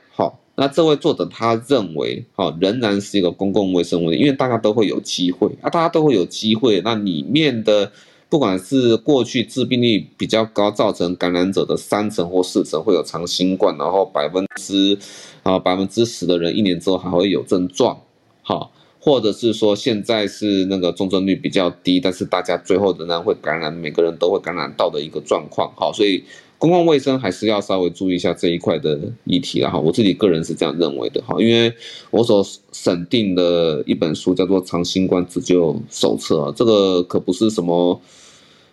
[0.55, 6.83] 那这位作者他认为，哈，仍然是一个公共卫生问题，因为大家都会有机会啊，大家都会有机会。
[6.85, 7.91] 那里面的
[8.29, 14.99] 不管是过去致病率比较高，造成感染者的三成或四成会有长新冠，然后百分之
[15.43, 17.99] 啊百分之十的人一年之后还会有症状，
[18.43, 26.23] 好，或者是说现在是那个重症率比较低，但是大家最后仍然会感染，每个人都会感染到的一个状况，好，所以。
[26.63, 31.75] 公共卫生还是要稍微注意一下这一块的议题了哈，我自己个人是这样认为的哈，因为
[32.13, 38.01] 我所审定的一本书叫做《长新冠自救手册》啊，这个可不是什么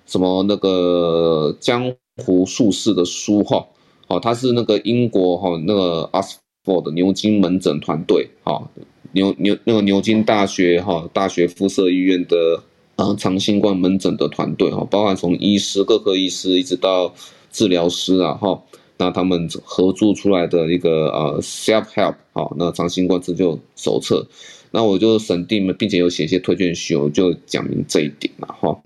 [0.06, 3.66] 什么那个江湖术士的书哈，
[4.06, 8.70] 哦，它是那个英国哈那个 Oxford 牛津门诊团队哈，
[9.14, 12.62] 牛牛那个牛津大学哈大学附设医院的
[12.98, 17.12] 啊长新冠门诊的团队哈，包含从医师各科医师一直到。
[17.52, 18.62] 治疗师啊，哈，
[18.98, 24.28] 那他们合作出来的一个呃 self help 好，那长新冠自救手册，
[24.72, 28.80] 那我就审定，并且有写一些推荐序，我就讲明这一点了哈。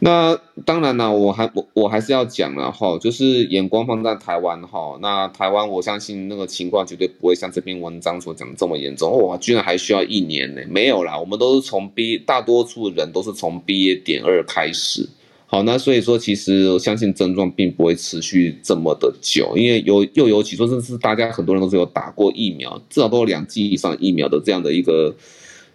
[0.00, 10.60] 那当然了，我还我我还是要讲了哈，就是眼光放在台湾哈，那台湾我相信那个情况绝对不会像这篇文章所讲的这么严重，哇，居然还需要一年呢？
[10.68, 15.08] 没有啦，我们都是从毕，大多数人都是从毕业点二开始。
[15.54, 25.14] 好，那所以说，其实我相信症状并不会持续这么的久，因为有又尤其说，这是大家很多人都是有打过疫苗，至少都有两剂以上疫苗的这样的一个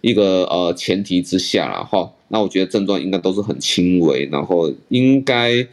[0.00, 2.12] 一个呃前提之下了哈。
[2.28, 5.66] 那我觉得症状应该都是很轻微，然后应该。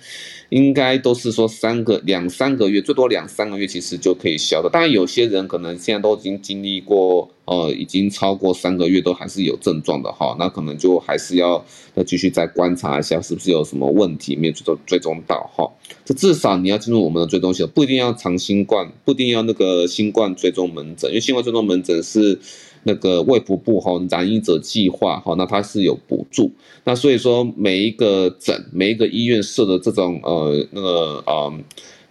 [0.49, 4.69] 应该都是说三个两三个月，最多两三个月，其实就可以消的。
[4.69, 15.69] 当然，有些人可能现在都已经经历过，呃，已经超过三个月都还是有症状的哈，那可能就还是要要继续再观察一下，是不是有什么问题没有追踪追踪到哈。
[16.05, 22.39] 这至少你要进入我们的追踪系统，不一定要长新冠，不一定要那个新冠追踪门诊，因为新冠追踪门诊是。
[22.83, 26.51] 那个卫福部哈染疫者计划哈，那它是有补助，
[26.83, 31.53] 那所以说每一个诊每一个医院设的这种呃那个呃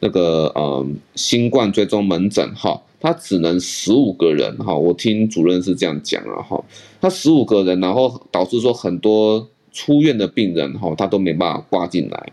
[0.00, 6.62] 那个呃新冠追踪门诊哈，他只能十五个人哈，我听主任是这样讲了哈，
[7.00, 12.32] 他十五个人，然后导致说很多出院的病人哈，他都没办法挂进来。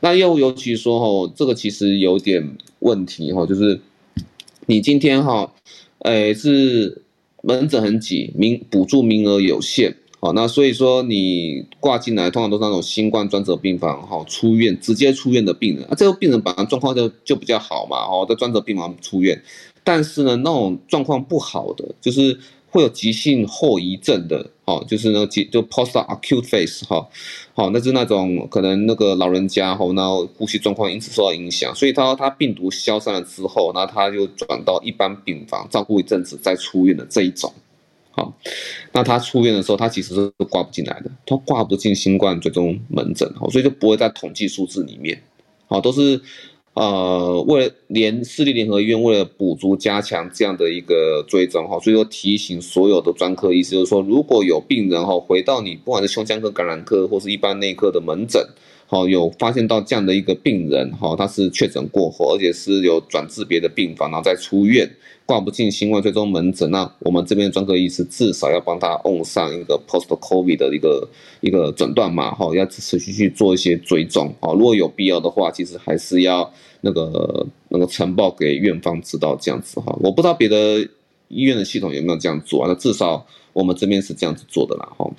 [0.00, 3.80] 那又尤其说哈，这个其实有点问题哈，就是
[4.66, 5.52] 你今天哈，
[6.00, 7.02] 诶是
[7.42, 9.94] 门诊很挤，名补助名额有限。
[10.20, 19.42] 好，那所以说你挂进来，通常都是那种新冠专责病房，哈，出院直接出院的病人，啊，这个病人本来状况就就比较好嘛，哦，在专责病房出院，
[19.82, 22.38] 但是呢，那种状况不好的，就是
[22.70, 27.04] 会有急性后遗症的，哦，就是那个就 post acute phase，哈，
[27.54, 37.52] 好，那是那种可能那个老人家，吼，那呼吸状况因此受到影响，所以他他病毒消散了之后，那他就转到一般病房照顾一阵子再出院的这一种。
[38.10, 38.32] 好，
[38.92, 45.22] 那他出院的时候，他其实是挂不进来的，他挂不进新冠最终门诊，好，所以就不会在统计数字里面，
[45.66, 46.20] 好，都是
[46.74, 58.42] 呃，为了联私立联合医院为了补足加强这样的一个追踪，哈，所以说提醒所有的专科医师，就是说如果有病人哈回到你不管是胸腔科、感染科或是一般内科的门诊。
[58.86, 64.86] 好，有发现到这样的一个病人，哈，他是确诊过后，而且是有转至别的病房，然后再出院，
[65.24, 71.08] 挂不进新冠追踪门诊，那我们这边专科医师至少要帮他 on 上一个 post COVID 的一个
[71.40, 80.80] 一个诊断码，哈，要持续去做一些追踪，啊，如果有必要的话，其实还是要那个那个呈报给院方知道这样子，哈，我不知道别的
[81.28, 85.10] 医院的系统有没有这样做啊，那至少我们这边是这样子做的啦，哈。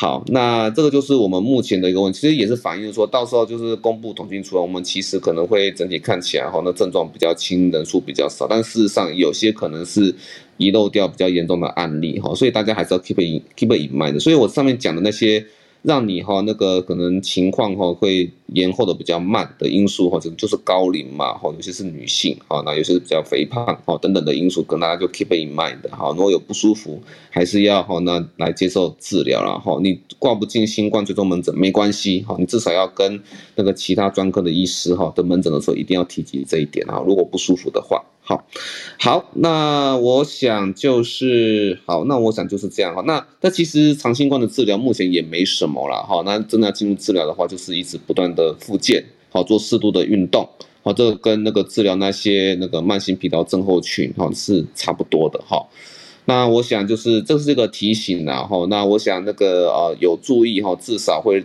[0.00, 10.14] 好，那这个就是我们目前的一个问题，其实也是反映说，到时候就是公布统计出来，我们其实可能会整体看起来哈，那症状比较轻，人数比较少，但事实上有些可能是
[10.56, 14.18] 遗漏掉比较严重的案例哈，所以大家还是要 keep in keep in mind 的。
[14.18, 15.44] 所以我上面讲的那些。
[15.82, 29.78] 让你哈那个可能情况哈会延后的比较慢的因素或者就是高龄嘛哈，有些是女性哈，那有些是比较肥胖哈等等的因素，可能大家就 keep in mind 哈，如果有不舒服，还是要哈那来接受治疗了哈。
[29.82, 33.20] 你挂不进新冠追踪门诊没关系哈，你至少要跟
[33.54, 38.04] 那个其他专科的医师哈的门诊的时候一定要提及这一点哈，如果不舒服的话。
[38.30, 38.46] 好，
[39.00, 43.02] 好，那我想就是好，那我想就是这样哈。
[43.04, 46.22] 那那其实长新冠的治疗目前也没什么了哈。
[46.24, 50.48] 那真的要进入治疗的话，就是一直不断的复健，好做适度的运动，
[50.84, 55.66] 好，这个跟那个治疗那些那个慢性疲劳症候群哈是差不多的哈。
[56.26, 61.44] 那我想就是这是一个提醒然后，那我想那个呃有注意哈，至少会。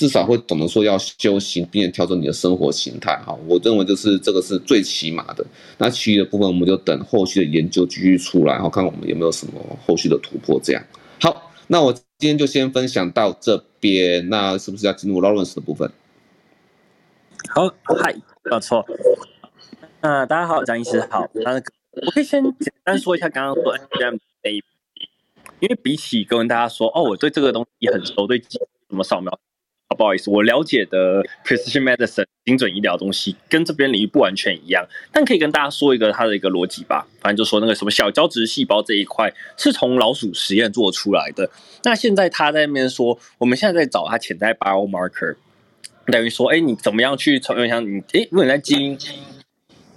[0.00, 3.38] 至少会懂得说要修行，并且调整你的生活形态哈。
[3.46, 5.44] 我认为就是这个是最起码的。
[5.76, 10.58] 那其余的部分我们就等后续的研究继续出来，然后看我们有没有什么后续的突破。
[10.64, 10.82] 这样
[11.20, 14.26] 好，那我今天就先分享到这边。
[14.30, 15.92] 那是不是要进入 Lawrence 的部分？
[17.50, 17.68] 好，
[18.02, 18.86] 嗨，没错。
[20.00, 21.28] 那大家好，张医师好。
[21.34, 21.52] 那
[22.06, 24.62] 我可以先简单说一下刚刚说 NGM 那一，
[25.60, 28.58] 因为比起跟大家说哦，我对这个东西很熟，对什
[28.88, 29.38] 么扫描。
[29.96, 37.06] 不好意思，我了解的 precision medicine 精准医疗东西跟这边领域不完全一样，但可以跟大家说一个它的一个逻辑吧。
[37.20, 41.50] 反正就说那个什么小胶质细胞这一块是从老鼠实验做出来的。
[41.82, 45.36] 那现在他在那边说，我们现在在找他潜在 biomarker，
[46.06, 48.96] 等于说，哎，你怎么样去从像你，哎，如果你在基因。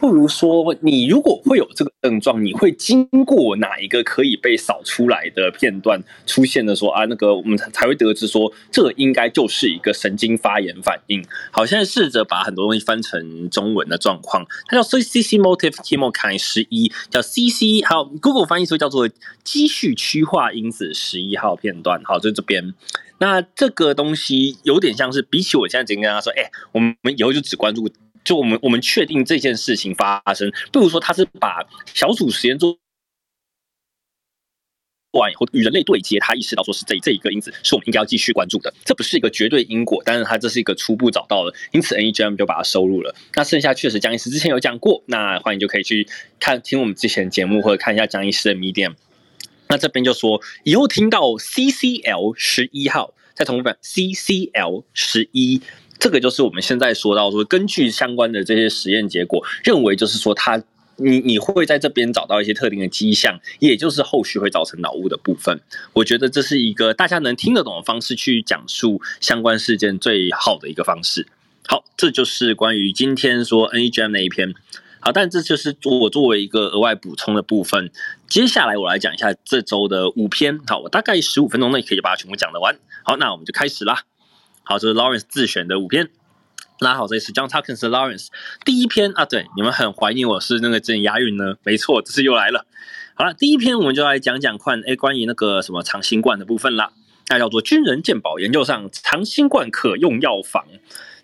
[0.04, 6.76] 不如说，你如果会有这个症状，你会经过哪一个可以被扫出来的片段出现的？
[6.76, 11.24] 说啊，那个我们才会得知说，这应该就是一个神经发炎反应。
[11.52, 19.08] 好，现在试着把很多东西翻成中文的状况，它叫 CCC motif chemokine 十一，叫 CC，好 Google 翻译说叫做
[19.46, 22.02] 积蓄区化因子十一号片段。
[22.04, 22.74] 好，就这边，
[23.20, 27.90] 那这个东西有点像是比起我现在直接跟他说，哎，我们以后就只关注。
[28.24, 32.78] 就我们我们确定这件事情发生，不如说他是把小组实验做
[35.12, 38.74] 完以后与人类对接，他意识到说是这这一个因子是我们应该要继续关注的。
[38.84, 43.14] 这不是一个绝对因果，但是它这是一个初步找到了，因此 NEJM 就把它收录了。
[43.36, 46.08] 那剩下确实江医师之前有讲过，那欢迎就可以去
[46.40, 48.96] 看听我们之前节目或者看一下江医师的 Medium。
[49.68, 55.62] 那这边就说以后听到 CCL 十一号，再重复一 CCL 十一。
[56.00, 60.62] 这个就是我们现在说到说，根据相关的这些实验结果，认为就是说，它
[60.98, 65.60] 你你会在这边找到一些特定的迹象，也就是后续会造成脑雾的部分。
[65.94, 71.26] 我觉得这是一个大家能听得懂的方式去讲述相关事件最好的一个方式。
[71.66, 74.54] 好，这就是关于今天说 NEJM 那一篇。
[75.00, 77.90] 好，但这就是我作为一个额外补充的部分。
[78.28, 80.60] 接下来我来讲一下这周的五篇。
[80.68, 82.78] 好，我大概十五分钟内可以把它全部讲得完。
[83.04, 84.04] 好，那我们就开始啦。
[84.66, 86.08] 好，这是 Lawrence 自选的五篇。
[86.80, 88.28] 大家好，这里是 John Hopkins 的 Lawrence。
[88.64, 91.58] 第一篇啊，对，你们很怀念我是那个真押韵呢？
[91.64, 92.66] 没错，这次又来了。
[93.14, 96.94] 好了，第一篇我们就来讲讲看，哎，关于那个什么长新冠的部分啦。
[97.28, 100.66] 那叫做军人健保研究上长新冠可用药房。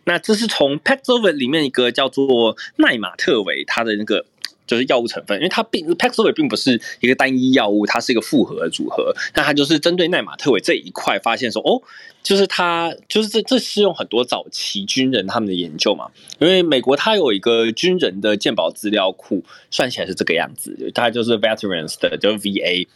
[0.04, 4.26] 那这是从 Paxlovid 里面一个叫做奈玛特韦，它的那个。
[4.70, 9.12] 就是药物成分，因为它并 Paxlovid 并不是一个单一药物，它是一个复合的组合。
[9.34, 11.82] 那它就是针对奈玛特韦这一块发现说，哦，
[12.22, 16.12] 就是它就是这这是用很多早期军人他们的研究嘛。
[16.38, 22.88] 因为美国它有一个军人的健保资料库，算起来是这个样子，它就是 Veterans 的，就是 VA。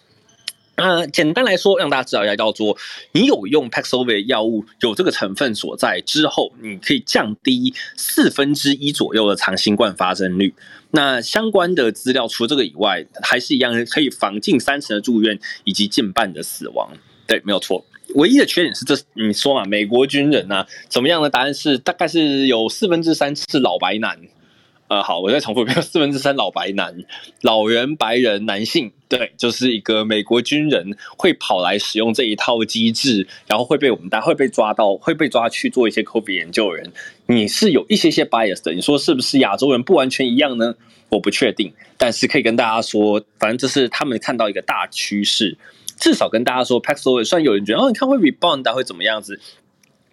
[0.75, 2.75] 那、简单来说，让大家知道一下，叫做
[3.11, 10.53] 你有用 Paxlovid 药物有这个成分所在之后，你可以降低四分之一左右的长新冠发生率。
[10.95, 16.91] 那相关的资料除了这个以外，还是一样可以防近三成的住院以及近半的死亡。
[17.25, 17.83] 对，没有错。
[18.13, 24.19] 唯一的缺点是这，你说嘛，美国军人啊，怎么样的答案是大概是有四分之三是老白男。
[24.93, 26.95] 呃，好，我再重复一遍，四分之三老白男，
[27.41, 36.93] 老人、白人、男性，对，就是一个美国军人会跑来使用这一套机制，然后会被我们大家会被抓到，会被抓去做一些 COVID 研究的人，
[37.25, 40.75] 你是有一些些 bias 的，你说是不是亚洲人不完全一样呢？
[41.09, 45.57] 我不确定，但是可以跟大家说，反正这是他们看到一个大趋势，
[45.99, 49.39] 至少跟大家说，Paxlovid 虽然有人觉得哦，你看会 rebound 会怎么样子。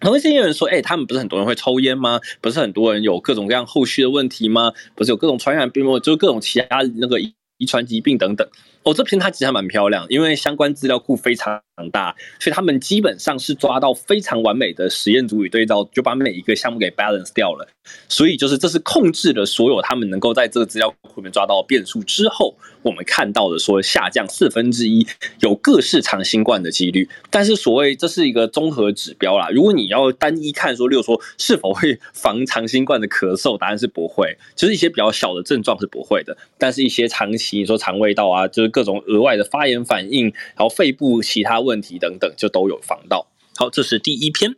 [0.01, 2.19] 很多一些有人说，哎、他们不是很多人会抽烟吗？
[2.41, 4.73] 不是很多人有各种各样后续的问题吗？
[4.95, 5.99] 不是有各种传染病吗？
[5.99, 8.49] 就是各种其他那个遗传疾病等等。
[8.83, 11.61] 哦，这篇它其实还蛮漂亮，因为相关资料库非常
[11.91, 17.67] 大，所以他们基本上是抓到非常完美的实验组与对照，就把每一个项目给 balance 掉了。
[18.07, 25.05] 所以就是这是控制了所有他们能够在这个资料库里面抓到变数之后，我们看到的说下降四分之一
[25.41, 27.07] 有各式长新冠的几率。
[27.29, 36.35] 但是所谓这是一个综合指标啦，如果你要单一看说，例如说是否会防长新冠的咳嗽，答案是不会，就是一些比较小的症状是不会的。
[36.57, 38.70] 但是一些长期你说肠胃道啊，就。
[38.71, 43.27] 各种额外的发炎反应，然后肺部其他问题等等，就都有防到。
[43.57, 44.55] 好，这是第一篇，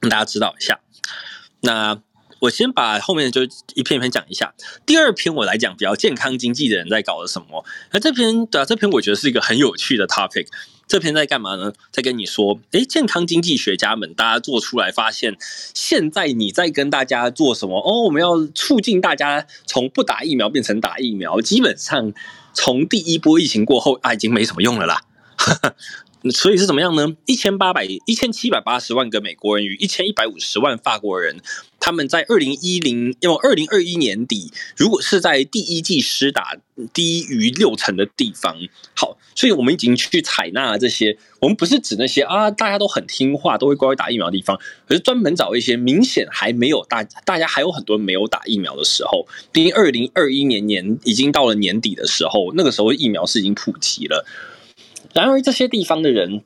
[0.00, 0.80] 让大家知道一下。
[1.60, 2.02] 那
[2.40, 3.44] 我先把后面就
[3.74, 4.54] 一篇一篇讲一下。
[4.84, 7.64] 第二篇我来讲比较健康经济的人在搞的什么。
[7.92, 10.48] 那这篇对啊，这篇我觉得是一个很有趣的 topic。
[10.86, 11.72] 这篇在干嘛呢？
[11.90, 15.36] 在跟你说，诶，健康经济学家们，大家做出来发现，
[15.74, 17.80] 现在你在跟大家做什么？
[17.80, 21.40] 哦，我们要促进大家从不打疫苗变成打疫苗。
[21.40, 22.12] 基本上，
[22.54, 25.02] 从第一波疫情过后啊，已经没什么用了啦。
[26.30, 27.14] 所以是怎么样呢？
[27.26, 31.40] 一千八百一千七百八十万个美国人与一千一百五十万法国人，
[31.80, 36.56] 他们在二零一零因为二零二一年底，如果是在第一剂施打
[36.92, 38.56] 低于六成的地方，
[38.94, 41.16] 好，所以我们已经去采纳这些。
[41.38, 44.58] 我们不是指那些啊，大家都很听话，都会乖乖打疫苗的地方，
[44.88, 49.28] 而是专门找一些明显还没有大，大家还有很多没有打疫苗的时候。
[49.52, 54.24] 毕竟二零二一年年已经到了年底的时候，那个时候疫苗是已经普及了。
[55.16, 56.42] 然而，这些地方的人，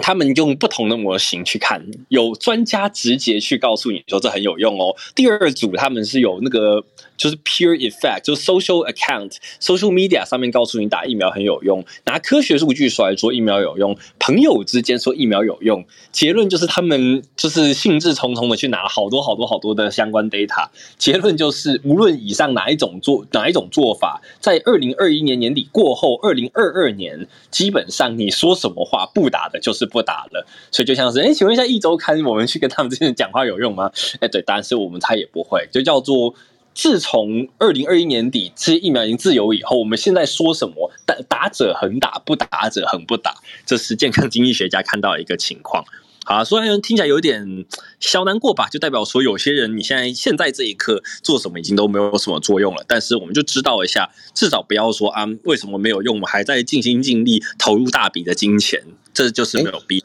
[0.00, 4.94] 他们用不同的模型去看，有专家直接去告诉你说这很有用哦。
[5.14, 6.84] 第二组他们是有那个。
[7.16, 20.68] 就是 peer effect，就是 social account、social media 上面告诉你打疫苗很有用，拿科学数据出来说疫苗有用，朋友之间说疫苗有用，结论就是他们就是兴致冲冲的去拿了好多好多好多的相关 data，
[20.98, 33.90] 结论就是无论以上哪一种做哪一种做法，在二零二一年年底过后，二零二二年基本上你说什么话不打的就是不打了，所以就像是哎，请问一下一周刊，我们去跟他们这些人讲话有用吗？
[34.20, 36.34] 哎，对，当然是我们他也不会，就叫做。
[36.76, 43.32] 自从二零二一年底这些疫苗已经自由以后，我们现在说什么打打者恒打，不打者恒不打，
[43.64, 45.84] 这是健康经济学家看到一个情况。
[46.24, 47.64] 好，虽然听起来有点
[48.00, 52.82] 小难过吧，就代表说有些人你现在现在这一刻做什么已经都没有什么作用了。
[52.88, 56.16] 但是我们就知道一下，至少不要说啊，为什么没有用？
[56.16, 60.04] 我们还在尽心尽力投入大笔的金钱，这就是没有必要。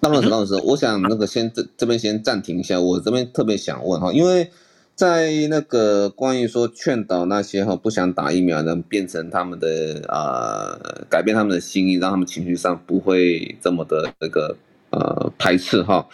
[0.00, 4.50] 当然，当然，我想那个先这这边先暂停一下，我这边特别想问哈，因为。
[4.96, 14.56] 在那个关于说劝导那些哈不想打疫苗的变成他们的呃改变他们的心意，让他们情绪上不会这么的那个
[14.96, 16.08] 呃排斥哈。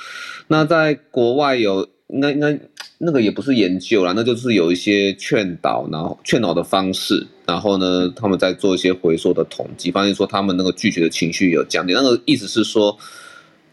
[0.48, 2.58] 那在国外有那那
[2.98, 11.92] 那个也不是研究啦，那就是有一些劝导，然后劝导的方式，然后呢他们在做一些回溯的统计，发现说他们那个拒绝的情绪有降低。
[11.94, 12.98] 那个意思是说。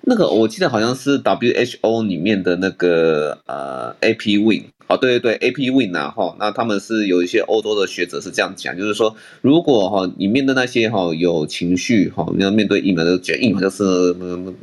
[0.02, 14.16] 那个我记得好像是 WHO 里面的那个呃 AP Win 哦，对对对 AP Win 啊哈，那他们是有一些欧洲的学者是这样讲，就是说如果哈你面对那些哈有情绪哈，你要面对疫苗就觉得疫苗就是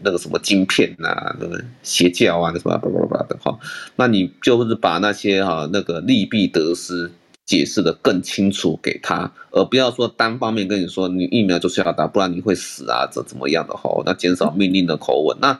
[0.02, 3.56] 那个什么晶片呐、啊，那个邪教啊，那什么巴拉巴拉的哈，
[3.94, 7.10] 那你就是把那些哈那个利弊得失。
[7.46, 14.02] 解释得更清楚给他，而不要说单方面跟你说你疫苗就是要打，不然你会死啊，怎怎么样的哈？
[14.04, 15.56] 那减少命令的口吻，那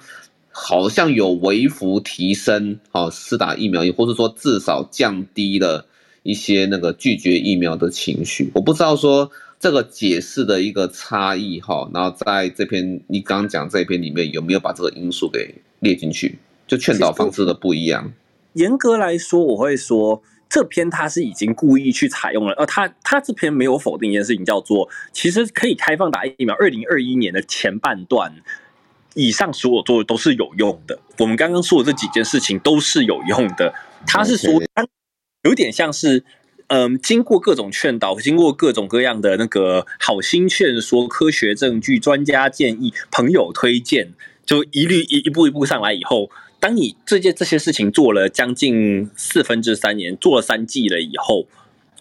[0.50, 5.86] 好像有微幅提升哈，施打疫苗，也或者说至少降低了
[6.24, 8.50] 一些那个拒绝疫苗的情绪。
[8.52, 9.30] 我不知道说
[9.60, 16.36] 这个解释的一个差异哈，然后在这篇你刚刚讲这篇里面有没有把这个因素给列进去？
[16.66, 18.12] 就劝导方式的不一样。
[18.54, 20.20] 严格来说，我会说。
[20.48, 26.54] 这篇他是已经故意去采用了，呃，他他这篇没有否定一件事情，叫做其实可以开放打疫苗。
[26.54, 28.32] 二零二一年的前半段
[29.14, 30.98] 以上所有做的都是有用的。
[31.18, 33.74] 我们刚刚说的这几件事情都是有用的。
[34.06, 34.62] 他是说，
[35.42, 36.24] 有点像是，
[36.68, 44.12] 嗯，经过各种劝导，经过各种各样的那个好心劝说、科学证据、专家建议、朋友推荐，
[44.44, 46.30] 就一律一一步一步上来以后。
[46.66, 51.46] 当你这件这些事情做了将近四分之三年，做了三季了以后，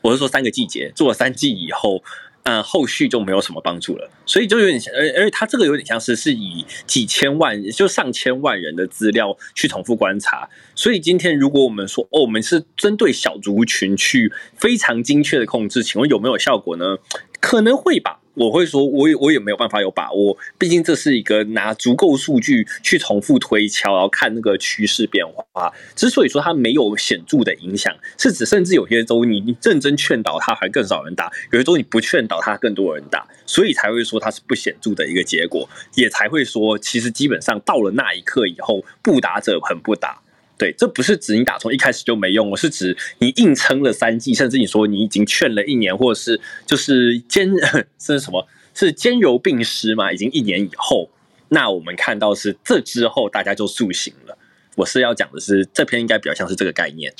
[0.01, 2.01] 我是说三个季节，做了三季以后，
[2.45, 4.09] 嗯，后续就没有什么帮助了。
[4.25, 10.49] 所以就有点像，而而且它这个有点像是是以几千万，就上千万人的资料去重复观察。
[10.73, 16.97] 所以今天如果我们说，哦，我们是针对小族群去非常精确的控制，请问有没有效果呢？
[17.39, 18.21] 可能会吧。
[18.35, 25.73] 我会说，我也我也没有办法有把握，毕竟这是一个拿足够数据去重复推敲，然后看那个趋势变化。
[25.95, 40.21] 之所以说它没有显著的影响，是指甚至有些州你认真劝导它还更少人打，有些州你不劝导它更多人打，所以才会说它是不显著的一个结果，也才会说其实基本上到了那一刻以后，不打者很不打。
[40.57, 47.51] 对，这不是指你打从一开始就没用，我是指你硬撑了三季，甚至你说你已经劝了一年，或者是就是兼
[47.99, 51.09] 是什么，是兼柔并施嘛，已经一年以后，
[51.49, 54.37] 那我们看到是这之后大家就塑形了。
[54.75, 57.13] 我是要讲的是这篇应该比较像是这个概念。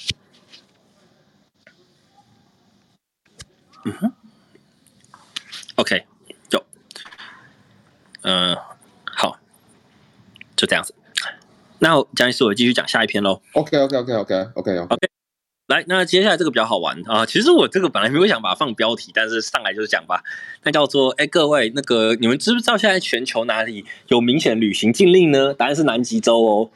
[3.83, 4.13] 嗯哼
[5.75, 6.05] ，OK，
[6.51, 6.65] 有，
[8.23, 8.55] 嗯，
[9.05, 9.37] 好，
[10.55, 10.93] 就这样子。
[11.79, 13.41] 那蒋医师，我继续讲下一篇喽。
[13.53, 14.97] OK，OK，OK，OK，OK，OK。
[15.67, 17.25] 来，那接下来这个比较好玩啊。
[17.25, 20.23] 其实我这个本来没有想把它放标题，但是上来就是讲吧。
[20.63, 25.55] 那叫做，哎，各位，那个你们知不知道现在全球哪里有明显旅行禁令呢？
[25.55, 26.69] 答案是南极洲哦。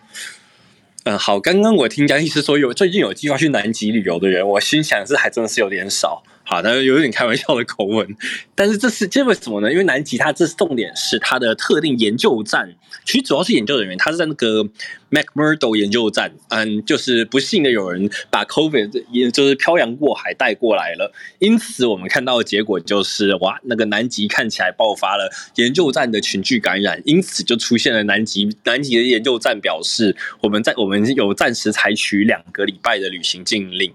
[1.04, 6.24] 嗯，好，刚刚我听江医师说有最近有计划去南极旅游的人，我心想是还真的是有点少。
[6.50, 8.08] 好，但是有点开玩笑的口吻，
[8.56, 9.72] 但是这是这为什么呢？
[9.72, 12.74] 因为南极它这重点是它的特定研究站，
[13.06, 14.68] 其实主要是研究人员，他是在那个
[15.12, 33.94] McMurdo 研究站，嗯，就是不幸的有人把 COVID 也就是漂洋过海带过来了，因此我们看到的结果就是哇，那个南极看起来爆发了研究站的群聚感染，因此就出现了南极南极的研究站表示我们在我们有暂时采取两个礼拜的旅行禁令。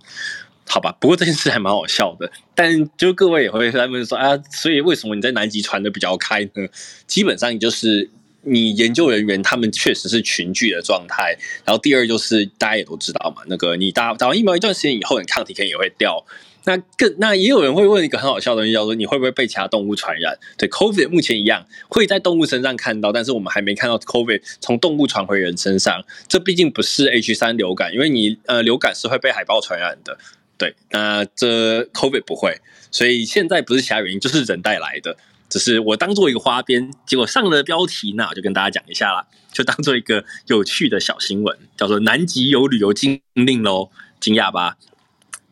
[0.67, 6.67] 好吧，不过这件事还蛮好笑的，但就各位也会在问说啊，所以为什么你在南极传的比较开呢？
[7.07, 8.11] 基本上就是
[8.43, 16.25] 你研究人员他们确实是群聚的状态，然后第二就是大家也都知道嘛，那个你打打完疫苗一段时间以后，你抗体可能也会掉。
[16.67, 20.39] 那更那也有人会问一个很好笑的东西，叫做你会不会被其他动物传染？
[20.57, 26.03] 对，COVID 目前一样会在动物身上看到，但是我们还没看到 COVID 从动物传回人身上。
[26.27, 30.17] 这毕竟不是 H3 流感，因为你呃流感是会被海豹传染的。
[30.65, 32.59] 对，那这 COVID 不会，
[32.91, 35.15] 所以现在不是其他原因，就是人带来的。
[35.51, 44.79] 只是我当做一个花边，结果上了标题，那我就跟大家讲一下啦，就当做一个有趣的小新闻，叫做“南极有旅游禁令喽”，惊讶吧？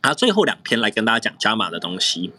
[0.00, 2.32] 啊，最后两篇来跟大家讲加码的东西。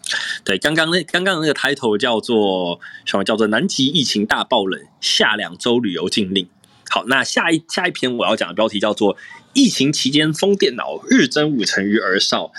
[0.43, 3.23] 对，刚刚那刚刚那个 title 叫做什么？
[3.23, 6.49] 叫做“南极疫情大爆冷，下两周旅游禁令”。
[6.89, 9.15] 好，那下一下一篇我要讲的标题叫做。
[9.53, 12.51] 疫情期间疯电脑，日增五成于儿少。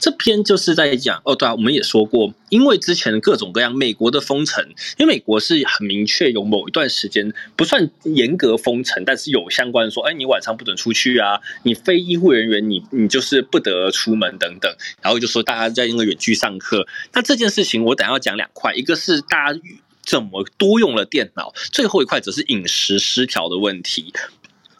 [0.00, 4.64] 这篇就是在讲哦，对啊，我们也说过，因为之前各种各样美国的封城，
[4.96, 14.72] 因为美国是很明确有某一段时间不算严格封城，但是有相关说，哎，你晚上不准出去啊，你非医护人员你你就是不得出门等等，
[15.02, 16.86] 然后就说大家在那个远距上课。
[17.12, 19.60] 那这件事情我等下要讲两块，一个是大家
[20.06, 24.14] 怎么多用了电脑，最后一块则是饮食失调的问题。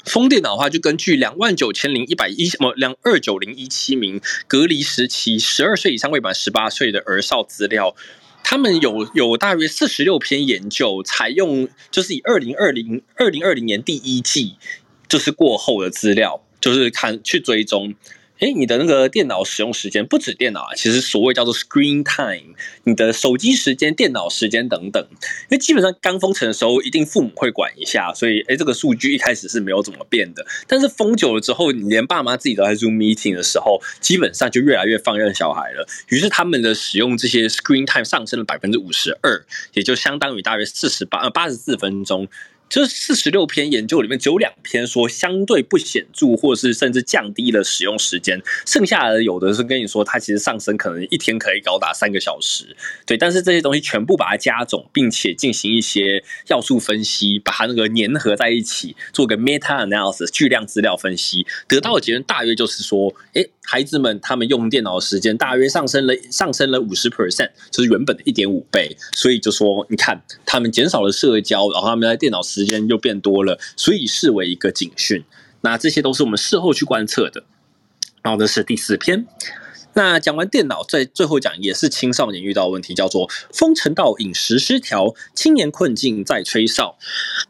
[0.04, 7.94] 封电的话，就根据两万九千零一百一什么两二九零一七名隔离时期十二岁以上未满十八岁的儿少资料，
[8.42, 14.56] 他们有有大约四十六篇研究，采用就是以二零二零二零二零年第一季
[15.08, 17.94] 就是过后的资料，就是看去追踪。
[18.40, 25.04] 哎，你的那个电脑使用时间不止电脑啊，其实所谓叫做 screen time，你的手机时间、电脑时间等等。
[25.12, 25.18] 因
[25.50, 30.46] 为基本上刚封城的时候，一定父母会管一下，所以哎，这个数据一开始是没有怎么变的。
[30.66, 35.86] 但是封久了之后，你连爸妈自己都在 Zoom meeting 的时候，基本上就越来越放任小孩了。
[36.08, 42.28] 于是他们的使用这些 screen time 上升了百分之五十二，也就相当于大约四十八呃八十四分钟。
[42.68, 53.16] 就是四十六篇研究里面只有两篇说相对不显著，或是甚至降低了使用时间，剩下的有的是跟你说它其实上升可能一天可以高达三个小时，对。
[53.16, 68.96] 但是这些东西全部把它加总，并且进行一些要素分析，把它那个粘合在一起，做个 meta analysis 巨量资料分析，得到的结论大约就是说，诶，孩子们他们用电脑的时间大约上升了上升了五十 percent，就是原本的一点五倍。
[69.14, 72.38] 所以就说你看他们减少了社交，然后他们在电脑。
[72.58, 75.24] 时间又变多了，所以视为一个警讯。
[75.60, 77.44] 那这些都是我们事后去观测的。
[78.20, 79.26] 然后这是第四篇。
[79.98, 86.96] 那讲完电脑，在最后讲也是青少年遇到问题，叫做封城到饮食失调，青年困境在吹哨。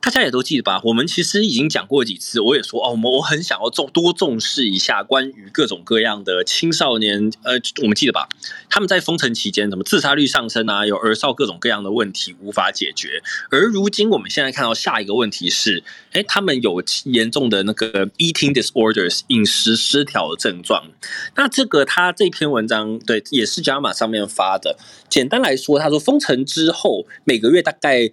[0.01, 0.81] 大家也都记得吧？
[0.85, 7.31] 我们其实已经讲过几次，我也说哦，我们我很想要重多重视一下关于各种各样的青少年。
[7.43, 8.27] 呃，我们记得吧？
[8.71, 13.23] 他们在封城期间，什么自杀率上升啊，有儿少各种各样的问题无法解决。
[13.51, 20.87] 而如今我们现在看到下一个问题是，哎，他们有严重的那个 eating disorders 饮食失调的症状。
[21.37, 22.31] 那这个他这。
[22.39, 24.77] 篇文章对，也是 JAMA 上面发的。
[25.09, 28.11] 简单来说，他说封城之后，每个月大概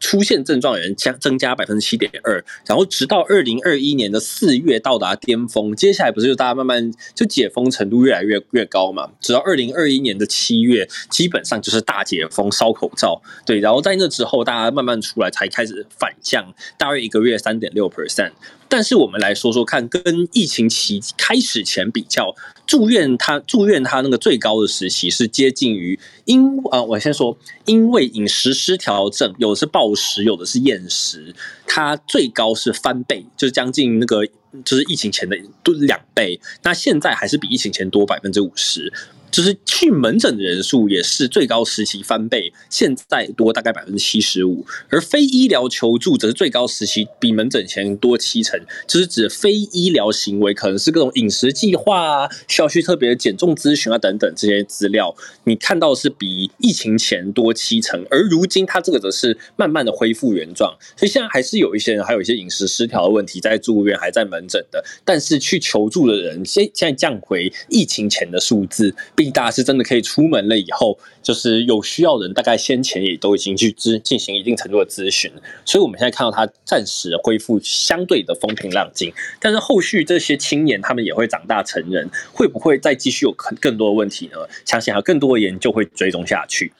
[0.00, 9.10] 出现症状的人将增加百分之七点二，然后直到二零二一年的四月到达巅峰，接下来不是就大家慢慢就解封程度越来越越高嘛？
[9.20, 18.30] 直到二零二一年的七月，基本上就是大解封，烧口罩，对，然后在那之后，大家慢慢出来才开始反降，大约一个月三点六 percent。
[18.68, 22.34] 但是我们来说说看，跟疫情期开始前比较，
[22.66, 31.34] 住院他住院他那个最高的时期是接近于因啊，我先说，因为饮食失调症，有的是暴食，有的是厌食，
[31.66, 34.26] 它最高是翻倍，就是将近那个
[34.64, 38.92] 就是疫情前的都两倍，那现在还是比疫情前多百分之五十。
[39.30, 55.14] 就是去门诊的人数也是最高时期翻倍，现在多大概百分之七十五，而非医疗求助则是最高时期比门诊前多七成，就是指非医疗行为，可能是各种饮食计划啊，需要去特别减重咨询啊等等这些资料，
[55.44, 68.94] 你看到是比疫情前多七成，而如今它这个则是慢慢的恢复原状，所以现在还是有一些人还有一些饮食失调的问题在住院还在门诊的，但是去求助的人现现在降回疫情前的数字。
[69.18, 75.28] 毕大是真的可以出门了以后，就是有需要人，大概先前也都已经去咨进行一定程度的咨询，
[75.64, 84.36] 所以我们现在看到他暂时恢复相对的风平浪静，但是后续这些青年他们也会长大成人，会不会再继续有更更多的问题呢？
[84.64, 86.72] 相信还有更多的研究会追踪下去。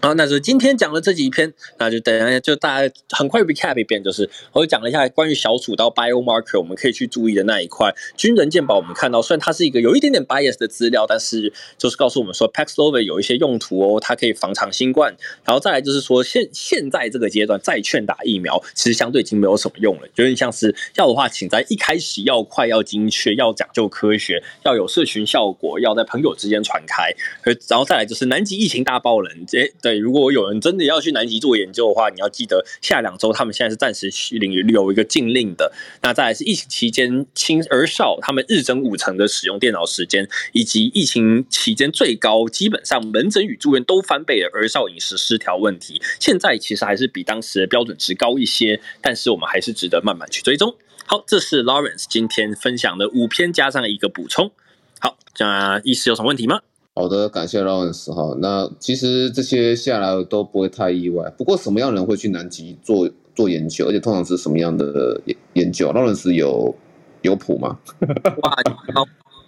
[0.00, 7.92] 好，那是今天讲的这几篇，那就等一下就大家很快 recap 一遍，就是我讲了一下关于小鼠到 biomarker 我们可以去注意的那一块。
[8.16, 15.12] 军人健保我们看到，虽然它是一个有一点点 bias 的资料，但是就是告诉我们说 Paxlovid 有一些用途哦，它可以防长新冠。
[15.44, 20.06] 然后再来就是说现现在这个阶段再劝打疫苗，其实相对已经没有什么用了。
[20.14, 27.12] 有点像是要的话，请在一开始要快、要精确、要讲究科学、要有社群效果、要在朋友之间传开。
[27.42, 35.72] 而然后再来就是南极疫情大爆冷，这对，如果有人真的要去南极做研究的话，你要记得下两周他们现在是暂时领域有一个禁令的。
[36.02, 50.76] 那再来是疫情期间青儿少他们日增五成的使用电脑时间，以及疫情期间最高基本上门诊与住院都翻倍的儿少饮食失调问题，现在其实还是比当时的标准值高一些，但是我们还是值得慢慢去追踪。
[51.06, 54.52] 好，这是 Lawrence 今天分享的五篇加上一个补充。
[54.98, 55.46] 好，这
[55.82, 56.60] 医师有什么问题吗？
[56.98, 58.36] 好的，感谢 Lawrence 哈。
[58.40, 61.30] 那其实这些下来都不会太意外。
[61.38, 63.86] 不过什么样的人会去南极做做研究？
[63.86, 66.74] 而且通常是什么样的研研究？Lawrence 有
[67.22, 67.78] 有谱吗？
[68.42, 68.56] 哇，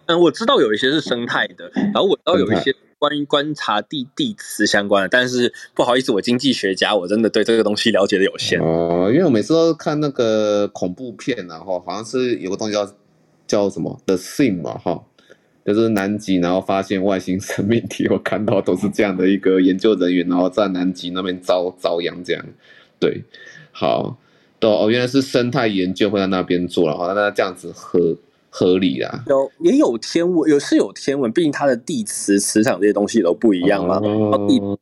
[0.06, 5.08] 嗯，我知道有一些是生态的，然后我知道有一些关于观察地地磁相关的。
[5.08, 8.60] 但是不好意思，我经济学家，我真的对这个东西了解的有限。
[8.60, 12.88] 哦、呃，因为我每次都看那个恐怖片，然后好像是有个东西叫
[13.46, 15.02] 叫什么 The Thing 嘛，哈。
[15.74, 22.44] 就是南极，然后发现外星生命体，我看到都是这样的一个研究人员，然后在南极那边遭遭殃这样。
[22.98, 23.22] 对，
[23.72, 24.18] 好，
[24.58, 28.16] 都哦，原来是生态研究会在那边做了哈，那这样子合
[28.50, 29.24] 合理啦。
[29.26, 33.96] 有也有天文，有是有天文，毕竟它的地磁磁场这些东西都不一样嘛。
[33.96, 34.78] 哦、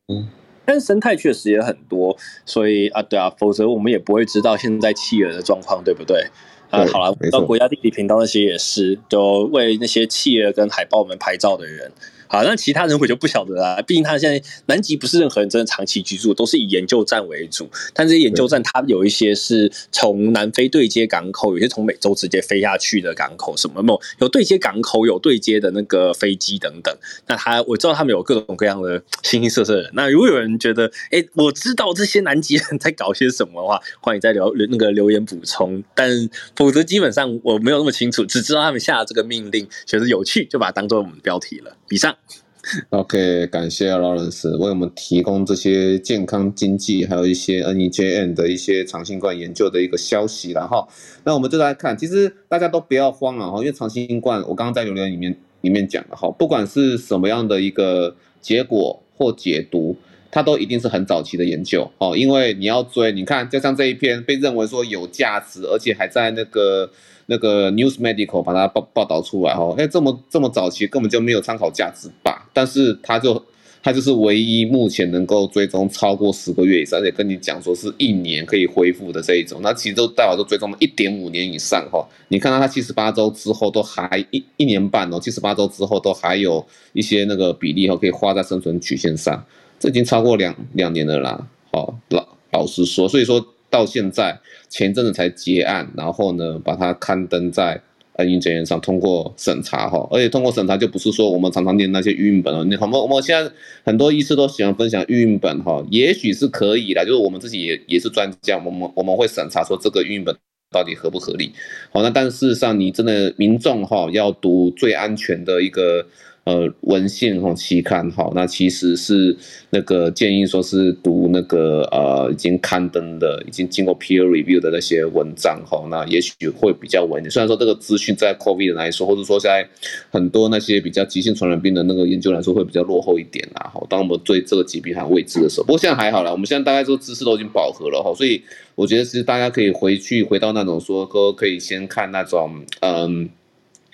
[0.65, 2.15] 但是生态确实也很多，
[2.45, 6.27] 所以啊，对啊，否则我们也不会知道现在企鹅的状况，对不对？
[6.69, 11.91] 啊，好了，到国家地理频道那些也是，就为那些企鹅跟海豹们拍照的人。
[12.31, 13.81] 好，那其他人我就不晓得啦。
[13.81, 17.67] 毕竟他现在南极不是任何人真的长期居住，都是以研究站为主。
[17.91, 26.95] 但这些研究站，它有一些是从南非对接港口，有些从美洲直接飞下去的港口，什么梦有对接港口，有对接的那个飞机等等。
[27.25, 29.91] 那他我知道他们有各种各样的形形色色的人。
[29.95, 35.83] 那如果有人觉得，哎、欸，我知道这些南极人在搞些什么的话，欢迎在留那个留言补充。
[35.95, 41.75] 但否则基本上我没有那么清楚，只知道他们下了这个命令，觉得有趣，就把它当做我们的标题了。
[41.89, 42.15] 以上。
[42.89, 50.85] OK，感谢 Lawrence 为我们提供这些健康经济，还有一些 NEJM 的一些长新冠研究的一个消息了哈。
[51.23, 59.95] 那我们就来看，其实大家都不要慌啊哈，因为长新冠我刚刚在留言里面里面讲了哈，不管是什么样的一个结果或解读，
[60.29, 66.91] 它都一定是很早期的研究哦，因为你要追，你看就像这一篇被认为说有价值，而且还在那个。
[67.31, 72.49] 那个 News Medical 把它报报道出来哈，哎，这么这么早期根本就没有参考价值吧？
[72.51, 73.45] 但是它就
[73.83, 82.03] 它就是唯一目前能够追踪超过十个月以上，而且跟你讲说是一年可以恢复的这一种，那其实都代表都追踪了一点五年以上哈。
[82.29, 89.45] 你看到它七十八周之后都还一一年半哦，七十八周之后都还有一些那个比例哈，可以画在生存曲线上，
[89.79, 91.47] 这已经超过两两年了啦。
[91.71, 93.45] 好，老老实说，所以说。
[93.69, 97.81] 到现在前阵子才结案，然后呢，把它刊登在
[98.15, 102.65] NEJM 上通过审查哈，而且通过审查就不是说我们常常念那些预印本了。
[102.65, 103.51] 你我们我们现在
[103.83, 110.35] 很多医师都喜欢分享预印本哈，也许是可以的，就是我们自己也也是专家，我们我们会审查说这个预印本
[110.71, 111.53] 到底合不合理。
[111.91, 116.05] 好，那但事实上你真的民众哈要读最安全的一个。
[116.49, 119.37] 呃，文献哈期刊哈，那其实是
[119.69, 127.23] 那个建议说是读那个呃已经刊登的、已经经过 peer review 的那些文章哈，那也许会比较稳。
[127.29, 129.69] 虽然说这个资讯在 COVID 来说，或者说在
[130.09, 133.69] 很多那些比较急性传染病的那个研究来说，会比较落后一点啦。
[133.71, 138.41] 哈，当我们对这个疾病还未知的时候，不过现在还好啦，我们现在大概说知识都已经饱和了哈，所以
[138.73, 143.29] 我觉得其实大家可以回去回到那种说，都可以先看那种嗯。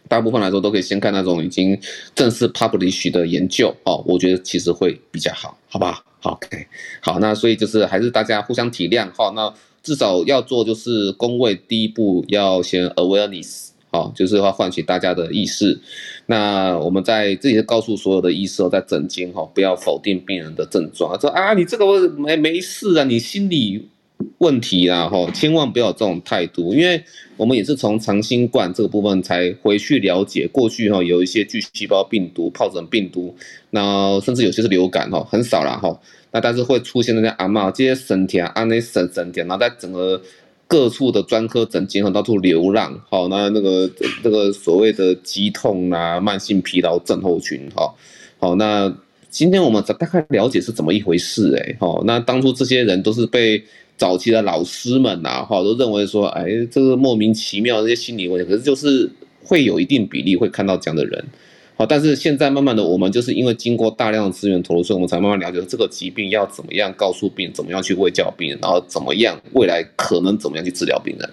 [0.07, 1.79] 大部分来说都可以先看那种已经
[2.13, 6.67] 正式 publish 的研究哦，我觉得其实会比较好，好吧？OK，
[7.01, 9.31] 好，那所以就是还是大家互相体谅哈。
[9.35, 9.53] 那
[9.83, 15.79] 至少要做就是公卫第一步要先 awareness，好，就是要唤起大家的意识。
[16.25, 23.89] 那我们在这里告诉所有的医生在诊间哈，不要否定病人的症状，说啊你这个没没事啊，你心里。
[24.37, 27.03] 问题啦，哈，千万不要这种态度，因为
[27.35, 33.35] 我们也是从长新冠这个部分才回去了解，过去哈有一些巨细胞病毒、疱疹病毒，
[33.71, 35.99] 那甚至有些是流感哈，很少啦哈，
[36.31, 40.21] 那但是会出现那些阿嬷这些神田、安内神神田，然后在整个
[40.67, 43.89] 各处的专科诊间和到处流浪，好，那那个
[44.23, 47.93] 那个所谓的肌痛啊、慢性疲劳症候群，哈，
[48.39, 48.93] 好，那
[49.29, 53.61] 今天我们大概了解是怎么一回事，哎，好，那当初这些人都是被。
[53.97, 59.09] 早期的老师们呐，哈，都认为说，哎，这个莫名其妙这些心理问题，可是就是
[59.41, 61.25] 会有一定比例会看到这样的人，
[61.77, 71.29] 好，但是现在慢慢的，我们就是因为经过大量的资源投入，所以我们才慢慢了解这个疾病要怎么样告诉病人，怎么样去喂教病人，然后怎么样未来可能怎么样去治疗病人，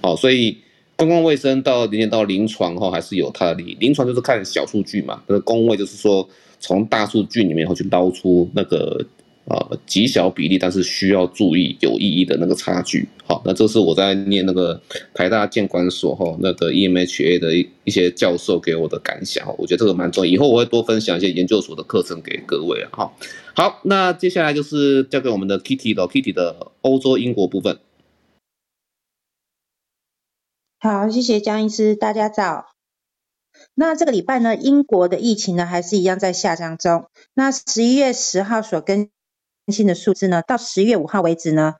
[0.00, 0.56] 好，所以
[0.96, 3.76] 公共卫生到连接到临床哈，还是有它的利益。
[3.78, 6.26] 临床就是看小数据嘛，那公卫就是说
[6.58, 9.04] 从大数据里面会去捞出那个。
[9.48, 13.08] 呃，极小比例，但是需要注意有意义的那个差距。
[13.24, 14.80] 好，那这是我在念那个
[15.14, 19.46] 台大建管所哈那个 EMHA 的一一些教授给我的感想。
[19.56, 22.90] 我觉得这个蛮重要，以后我会多分享一些研究所的课程给各位啊。
[22.92, 23.16] 好，
[23.54, 27.78] 好，那接下来就是交给我们的 Kitty 的 Kitty 的欧洲英国部分。
[30.80, 32.66] 好，谢谢江医师，大家早。
[33.74, 37.06] 那这个礼拜呢，英国的疫情呢还是一样在下降中。
[37.32, 39.08] 那十一月十号所跟
[39.72, 41.74] 新的数字呢，到十月五号为止呢，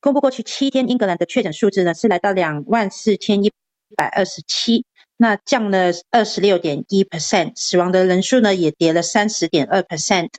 [0.00, 3.52] 公布过去七天英格兰的确诊数字呢是来到两万四千一
[3.94, 4.86] 百二十七，
[5.18, 10.30] 那降了二十六点一 percent，死亡的人数呢也跌了三十点二 percent，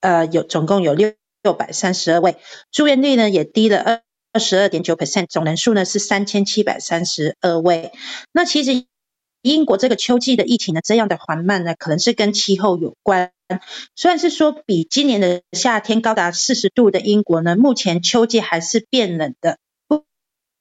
[0.00, 2.36] 呃，有总共有六六百三十二位，
[2.70, 4.02] 住院率呢也低了二
[4.32, 7.90] 二十二点九 percent，总人数呢是三千七百三十二位。
[8.32, 8.84] 那其实
[9.40, 13.32] 英国这个秋季的疫情呢这样的缓慢呢，可能是跟气候有关。
[13.96, 19.58] 虽然是说比今年的夏天高达四十度的英国呢，目前秋季还是变冷的。
[19.88, 20.04] 不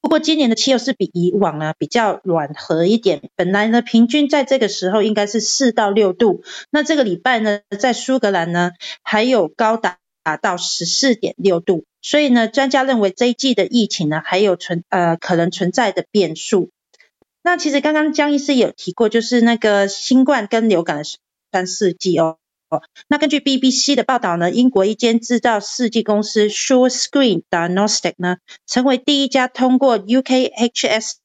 [0.02, 8.72] 不过今年的气候是比以往呢比较暖和一点，本来呢平均在这个时候应该是四到六度，那这个礼拜呢在苏格兰呢
[9.04, 16.70] 还有高达达到十四点六度，所以呢专家认为这一季的疫情呢还有存呃可能存在的变数。
[17.44, 21.04] 那其实刚刚江医师有提过，就是那个新冠跟流感的
[21.52, 22.38] 三四季哦。
[22.70, 31.16] 哦那根据 BBC 的报道呢，英国一间制造试剂公司 Sure Screen Diagnostic 呢，成为第一家通过 UKHSA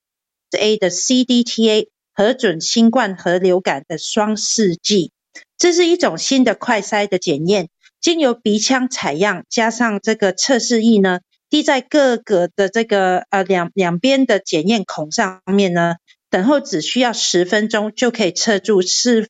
[0.78, 5.10] 的 CDTA 核准新冠和流感的双试剂。
[5.58, 7.68] 这是一种新的快筛的检验，
[8.00, 11.20] 经由鼻腔采样，加上这个测试液呢，
[11.50, 15.96] 滴在各个的这个呃两两边的检验孔上面呢，
[16.30, 19.28] 等候只需要十分钟就可以测出是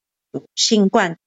[0.54, 1.18] 新冠。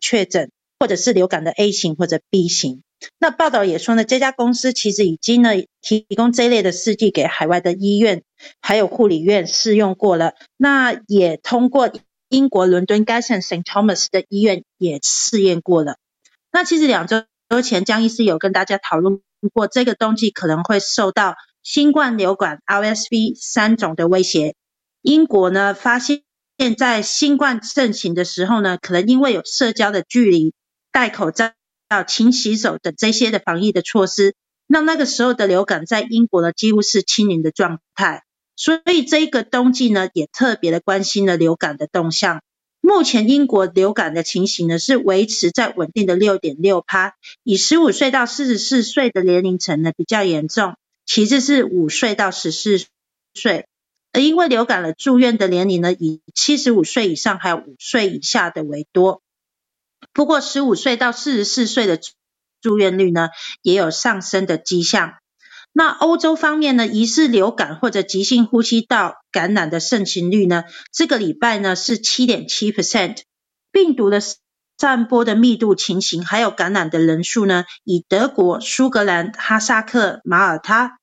[0.00, 2.82] 确诊或者是流感的 A 型或者 B 型，
[3.18, 5.50] 那报道也说呢，这家公司其实已经呢
[5.82, 8.22] 提供这类的试剂给海外的医院
[8.62, 11.92] 还有护理院试用过了，那也通过
[12.28, 15.96] 英国伦敦该省 St Thomas 的医院也试验过了。
[16.50, 17.24] 那其实两周
[17.62, 19.20] 前江医师有跟大家讨论
[19.52, 24.54] 过，这个冬季可能会受到新冠、流感、RSV 三种的威胁。
[25.02, 26.22] 英国呢发现。
[26.60, 30.52] 现在新冠盛行的时候呢，可能因为有社交的距离、
[30.92, 31.54] 戴口罩、
[32.06, 34.34] 勤洗手等这些的防疫的措施，
[34.66, 38.24] 那那个时候的流感在英国呢几乎是清零的状态。
[38.56, 42.42] 所以这个冬季呢，也特别的关心了流感的动向。
[42.82, 52.84] 目前英国流感的情形呢是维持在稳定的六点六趴，以十五岁到四十四岁的年龄层呢比较严重，其次是五岁到十四
[53.32, 53.64] 岁。
[54.12, 59.22] 而因为流感了住院的年龄呢，以七十五岁以上还有五岁以下的为多。
[60.12, 62.00] 不过十五岁到四十四岁的
[62.60, 63.28] 住院率呢，
[63.62, 65.14] 也有上升的迹象。
[65.72, 73.18] 那欧洲方面呢，疑似流感或者急性呼吸道感染的盛行率呢，这个礼拜呢是七点七 percent。
[73.70, 74.20] 病毒的
[74.76, 80.98] 散播的密度情形，还有感染的人数呢，以德国、苏格兰、哈萨克、马耳他、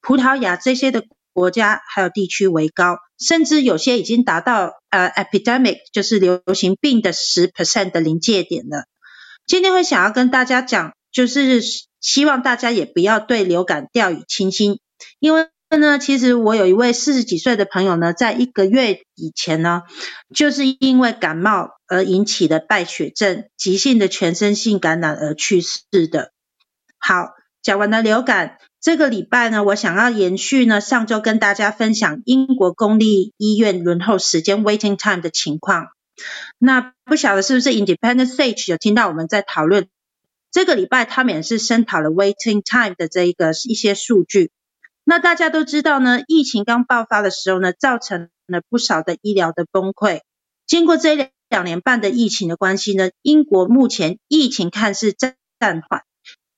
[0.00, 1.04] 葡萄牙这些的。
[1.34, 8.84] 国家还有地区为高，甚至有些已经达到呃 epidemic，就是流行病的十 percent 的临界点了。
[9.44, 11.60] 今天会想要跟大家讲，就是
[12.00, 14.78] 希望大家也不要对流感掉以轻心，
[15.18, 19.82] 因为呢，其实我有一位四十几岁的朋友呢，在一个月以前呢，
[20.32, 26.30] 就是因为感冒而引起的败血症、急性的全身性感染而去世的。
[26.98, 27.30] 好，
[27.60, 28.58] 讲完了流感。
[28.84, 35.86] 这个礼拜呢，我想要延续呢上周跟大家分享英国公立医院轮候时间 waiting time 的情况。
[36.58, 39.88] 那不晓得是不是 Independent Sage 有听到我们在讨论？
[40.50, 44.50] 这个礼拜他们也是声讨了 waiting time 的这一个一些数据。
[45.02, 50.20] 那大家都知道呢，疫情刚爆发的时候呢，造成了不少的医疗的崩溃。
[50.66, 56.02] 经过这两年半的疫情的关系呢，英国目前疫情看似暂暂缓。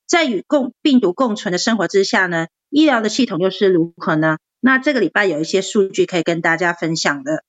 [0.06, 4.38] 在与共病毒共存的生活之下呢，医疗的系统又是如何呢？
[4.60, 7.42] 那这个礼拜有一些数据可以跟大家分享的。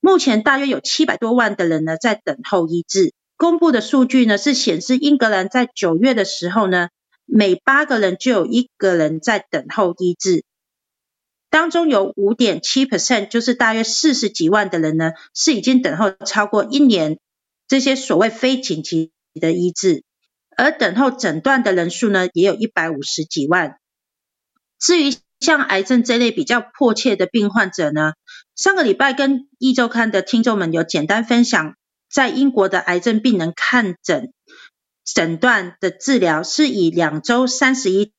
[0.00, 3.12] 目前大约有七百多万的人呢在等候医治。
[3.36, 6.88] 公布的数据呢是显示，英格兰在九月的时候呢，
[7.24, 10.44] 每八个人就有一个人在等候医治，
[11.50, 17.18] 当中有五点七 percent，就是大约四十几万的人呢是已经等候超过一年，
[17.66, 20.04] 这些所谓非紧急的医治。
[20.56, 23.78] 而等候诊断的人数呢，也有一百五十几万。
[24.78, 28.12] 至于像癌症这类比较迫切的病患者呢，
[28.54, 31.74] 上个礼拜跟壹周刊的听众们有简单分享，
[32.10, 34.32] 在英国的癌症病人看诊
[35.04, 38.12] 诊断的治疗是以两周三十一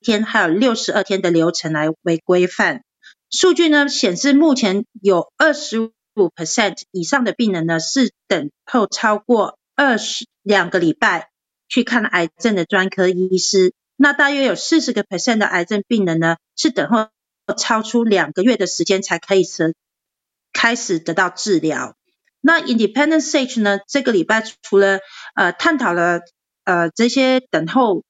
[0.00, 2.82] 天还有六十二天的流程来为规范。
[3.30, 5.92] 数据呢显示，目前有二十五
[6.36, 11.29] percent 以上的病人呢是等候超过二十两个礼拜。
[11.70, 17.08] 去看癌症的专科医师，那大约有四十个 percent 的癌症病人呢，是等候
[17.56, 19.46] 超出两个月的时间才可以
[20.52, 21.96] 开始得到治疗。
[22.40, 24.98] 那 Independent Sage 呢，这个礼拜除了
[25.34, 26.20] 呃探讨了
[26.64, 28.02] 呃这些等候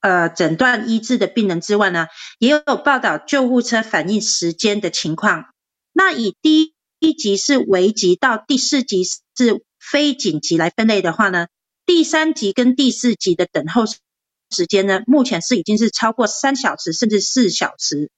[0.00, 2.06] 呃诊断医治的病人之外呢，
[2.38, 5.46] 也有报道救护车反应时间的情况。
[5.92, 11.48] 那以第一级是危急到第四级是非紧急来分类的话呢，
[11.90, 18.12] 第三级跟第四级的等候时间呢，目前是已经是超过三小时甚至四小时，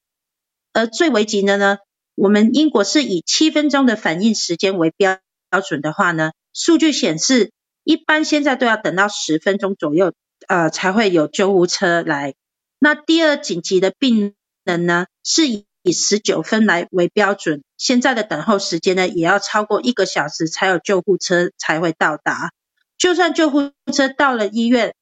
[0.74, 1.78] 而最危急的呢，
[2.14, 7.50] 我们英国是以七分钟的反应时间为标标准的话呢，数据显示
[7.82, 10.12] 一般现在都要等到十分钟左右，
[10.48, 12.34] 呃，才会有救护车来。
[12.78, 22.50] 那第二紧急的病人呢是以十九分来为标准，现在的等候时间呢也要超过一个小时才有救护车才会到达。
[23.03, 24.94] 就算救护车到了医院，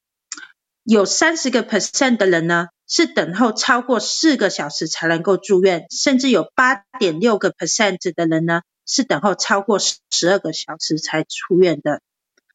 [0.85, 12.01] 有三十个 percent 的人呢是等候超过四个小时才能够住院，甚至有八点六个 percent 的人呢是等候超过十二个小时才出院的。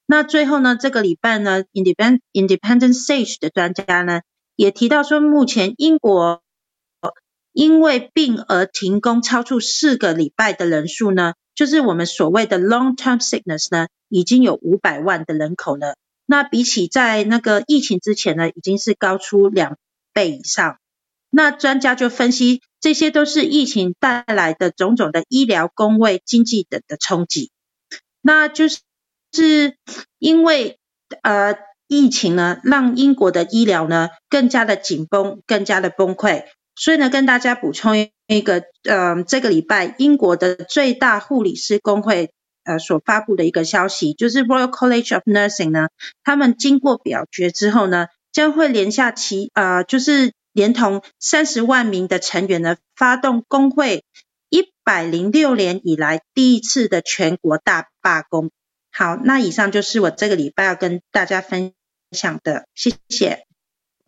[0.08, 4.22] 那最后呢，这个礼拜呢，Independent Independent SAGE 的专家呢
[4.56, 6.42] 也提到说，目前英国
[7.56, 15.96] 因为病而停工超出四个礼拜的人数呢，就是我们所谓的 long-term sickness 呢，已经有五百万的人口了。
[16.26, 19.78] 那比起在那个疫情之前呢，已经是高出两
[20.12, 20.80] 倍以上。
[21.30, 27.52] 那专家就分析，这些都是疫情带来的种种的医疗、工卫、经济等的冲击。
[28.22, 28.82] 那就是
[29.32, 29.78] 是
[30.20, 30.78] 因为
[31.22, 31.56] 呃
[31.88, 36.44] 疫情呢，让英国的医疗呢更加的紧绷，更加的崩溃。
[36.76, 37.98] 所以呢，跟大家补充
[38.28, 42.32] 一个，呃，这个礼拜英国的最大护理师工会。
[42.68, 45.90] 呃，所发布的一个消息，就是 Royal College of Nursing 呢，
[46.24, 54.04] 他们经过表决之后呢，将会连下其呃，就是连同三十万名的成员呢，发动工会
[54.50, 58.50] 一百零六年以来第一次的全国大罢工。
[58.92, 61.74] 好，那以上就是我这个礼拜要跟大家分
[62.14, 63.46] 享的，谢谢。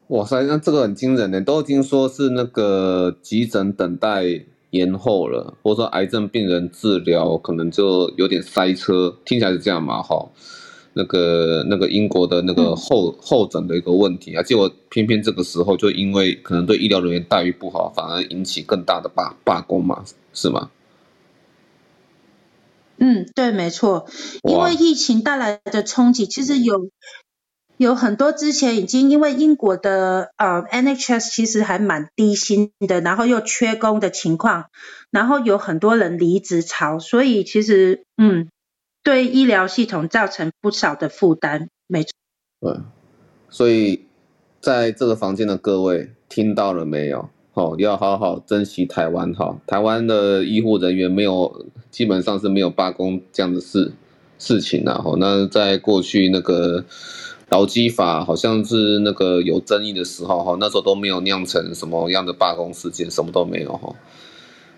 [0.07, 4.45] 哇塞，那这个很惊人呢，都已经说是那个急诊等待。
[4.71, 10.03] 延后了，或者说癌症病人治疗可能就有点塞车，听起来是这样嘛？
[10.03, 10.29] 哈，
[10.91, 20.03] 那个那个英国的那个候候诊的一个问题啊，结果偏偏这个时候就因为可能对医疗人员待遇不好，反而引起更大的罢罢工嘛，
[20.33, 20.69] 是吗？
[22.97, 24.05] 嗯，对，没错，
[24.43, 26.89] 因为疫情带来的冲击，其实有。
[27.77, 34.65] 有很多之前已经因为英国的呃 NHS 其实还蛮低薪的，然后又缺工的情况，
[35.11, 38.49] 然后有很多人离职潮，所以其实嗯，
[39.03, 42.09] 对医疗系统造成不少的负担，没错。
[42.61, 42.73] 对，
[43.49, 44.05] 所以
[44.59, 47.29] 在这个房间的各位听到了没有？
[47.53, 53.93] 好，要好好珍惜台湾哈，台湾的医护人员没有，基本上是没有罢工这样的事
[54.39, 54.95] 事情啊。
[54.95, 56.83] 哈，那在过去那个。
[57.49, 63.95] 劳基法好像是那个有争议的时候哈，那时候都没有酿成什么样的罢工事件，什么都没有哈。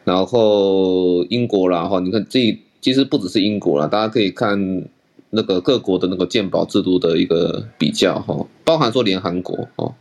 [0.04, 4.88] 然后英国啦哈，你看这其实不只是英国啦，大家可以看
[5.32, 9.92] 那个各国的那个健保制度的一个比较哈，包含说连韩国哈。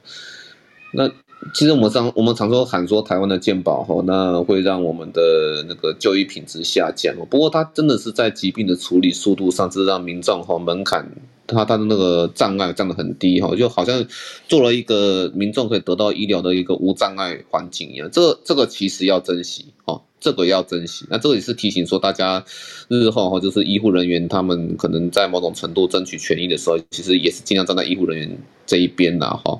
[0.92, 1.08] 那
[1.54, 7.26] 其实我们常我们常说喊说台湾的健保哈，那会让我们的那个就医品质下降哦。
[7.30, 11.10] 不过它真的是在疾病的处理速度上，是让民众哈门槛。
[11.48, 14.04] 他他的那个障碍降得很低哈，就好像
[14.46, 18.08] 做了一个民众可以得到医疗的一个无障碍环境一样。
[18.12, 21.06] 这个这个其实要珍惜哈，这个要珍惜。
[21.08, 22.44] 那这个也是提醒说大家
[22.88, 29.58] 日后哈，就是医护人员他们可能在某种程度争取权益的时候，其实也是尽量站在医护人员这一边呐哈。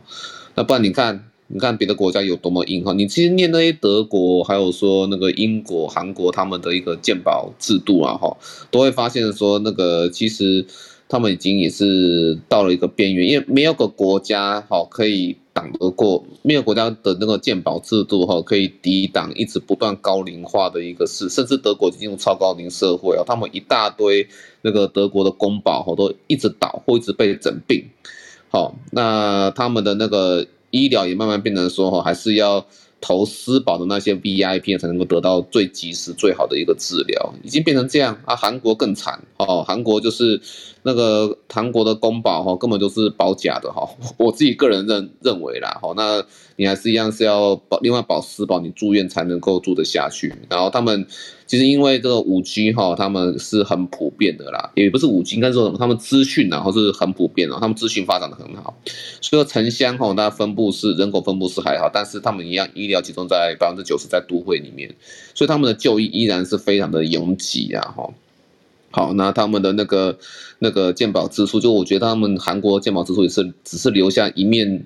[0.55, 8.37] 那不然你看，你看别的国家有多么硬哈，你其实念那些德国，还有说那个英国、韩国他们的一个健保制度啊哈，
[8.71, 10.67] 都会发现说那个其实。
[11.09, 24.29] 他们已经也是到了一个边缘，因为没有个国家哈可以挡得过，没有国家的那个健保制度哈可以抵挡一直不断高龄化的一个事，甚至德国进入超高龄社会啊，他们一大堆
[24.63, 27.85] 那个德国的公保哈都一直倒或一直被整并，
[28.51, 32.67] 好，那他们的那个医疗也慢慢变成说哈还是要。
[33.01, 38.35] 投私保的那些 VIP 才能够得到最及时、最好的一个治疗，已经变成这样啊！
[38.35, 40.41] 韩国更惨哦，韩国就是
[40.83, 43.89] 那个韩国的公保哈，根本就是保假的哈。
[44.17, 46.25] 我自己个人认认为啦，哈，那
[46.59, 50.35] 你还是一样是要保另外保私保，你住院才能够住得下去。
[50.51, 51.07] 然后他们。
[51.49, 55.79] 其实因为这个五 G 哈，他们是很普遍的啦，也不是五 G，应该说什么？
[55.79, 58.79] 他们资讯然后是很普遍啊，他们资讯发展的很好。
[59.23, 64.95] 所以说城乡哈，那分布是人口分布是还好，但是他们一样医疗集中在百分之九十在都会里面，
[65.35, 68.11] 所以他们的就医依然是非常的拥挤啊哈。
[68.91, 70.19] 好，那他们的那个
[70.59, 74.85] 那个健保支出，就我觉得他们韩国健保支出也是只是留下一面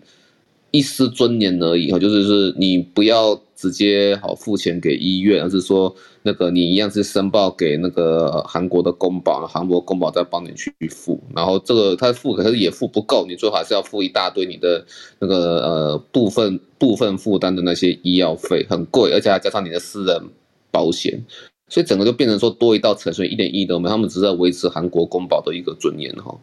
[0.72, 5.94] 一丝尊严而已哈，就是是你不要直接好付钱给医院，而是说。
[6.24, 14.86] 那个你一样是申报给那个韩国的公保，韩国公保再帮你去付，然后这个他付可是也付不够，你最好还是要付一大堆你的
[15.18, 20.22] 那个呃部分部分负担的那些医药费，很贵，而且还加上你的私人
[20.70, 21.20] 保险，
[21.66, 26.38] 所以整个就变成说多一道程序，一点意义都没有，他们只是在维持韩国公保的一个尊严哈。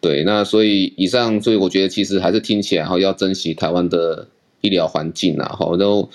[0.00, 4.26] 对，那所以以上，所以我觉得其实还是听起来哈要珍惜台湾的
[4.60, 6.08] 医疗环境啊，哈，然后。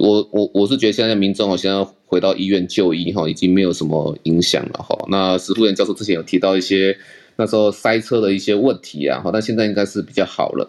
[0.00, 4.98] 我我我是觉得现在民众好像回到医院就医哈，已经没有什么影响了哈。
[5.08, 6.98] 那石富元教授之前有提到一些
[7.36, 10.68] 那时候塞车的一些问题啊，哈，但现在应该是比较好了。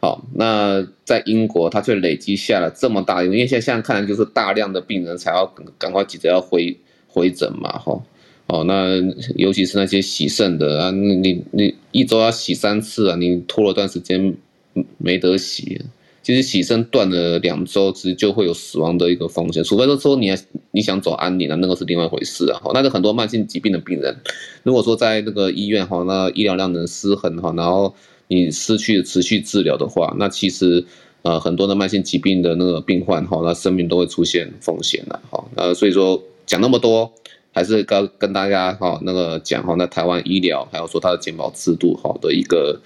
[0.00, 5.46] 好，那在英国，他却累积下了这么大，因为现在现在看来就是大量的病人才要
[5.78, 6.76] 赶快急着要回
[7.06, 8.02] 回诊嘛，哈。
[8.46, 8.96] 哦，那
[9.34, 14.34] 尤其是那些洗肾的啊，你你一周要洗三次啊，你拖了段时间
[14.98, 15.80] 没得洗。
[16.22, 19.62] 其实洗肾断了两周，其实就会有死亡的一个风险。
[19.62, 20.34] 除非说说你
[20.72, 22.58] 你想走安宁啊，那个是另外一回事啊。
[22.58, 24.16] 哈，那个很多慢性疾病的病人，
[24.64, 27.94] 如果说在那个医院哈，那医疗量能失衡哈，然后
[28.26, 30.84] 你失去持续治疗的话，那其实
[31.22, 35.44] 呃很多的慢性疾病的那个病患哈，那生命都会出现风险的哈。
[35.54, 37.12] 呃，所以说讲那么多，
[37.56, 42.78] 还是跟跟大家哈那个讲哈，那台湾医疗还有说它的健保制度好的一个。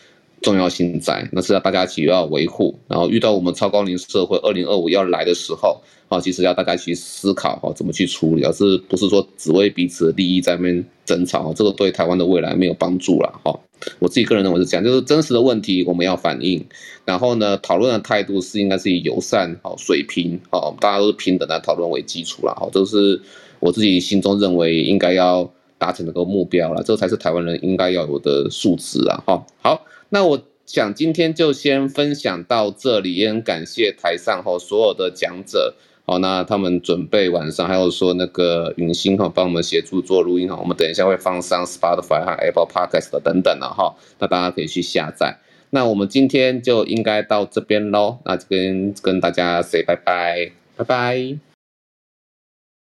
[0.42, 2.74] 重要性在，那是要大家一起要维护。
[2.88, 13.60] 然后遇到我们超高龄社会二零二五要来的时候，啊，其实要大家去思考哈，怎么去处理，而是不是说只为彼此的利益在那边争吵，这个对台湾的未来没有帮助了哈。
[13.98, 16.64] 我自己个人认为是这样，就是真实的问题我们要反映，
[17.04, 23.20] 然后呢，讨论的态度是应该是以友善、好水平、好大家都是平等的讨论为基础了，好，这是
[23.60, 25.48] 我自己心中认为应该要
[25.78, 29.86] 达成的一个目标了，这才是台湾人应该要有的素质啊，哈，好。
[30.12, 35.72] 那我想今天就先分享到这里，也很感谢台上哈所有的讲者，
[36.04, 45.38] 好，那他们准备晚上还有说那个云星哈帮我们协助做录音哈，我们等一下会放上 Spotify 和 Apple Podcast 等等的哈，那大家可以去下载。
[45.70, 51.49] 那我们今天就应该到这边喽，那这边跟大家 say 拜拜，拜拜。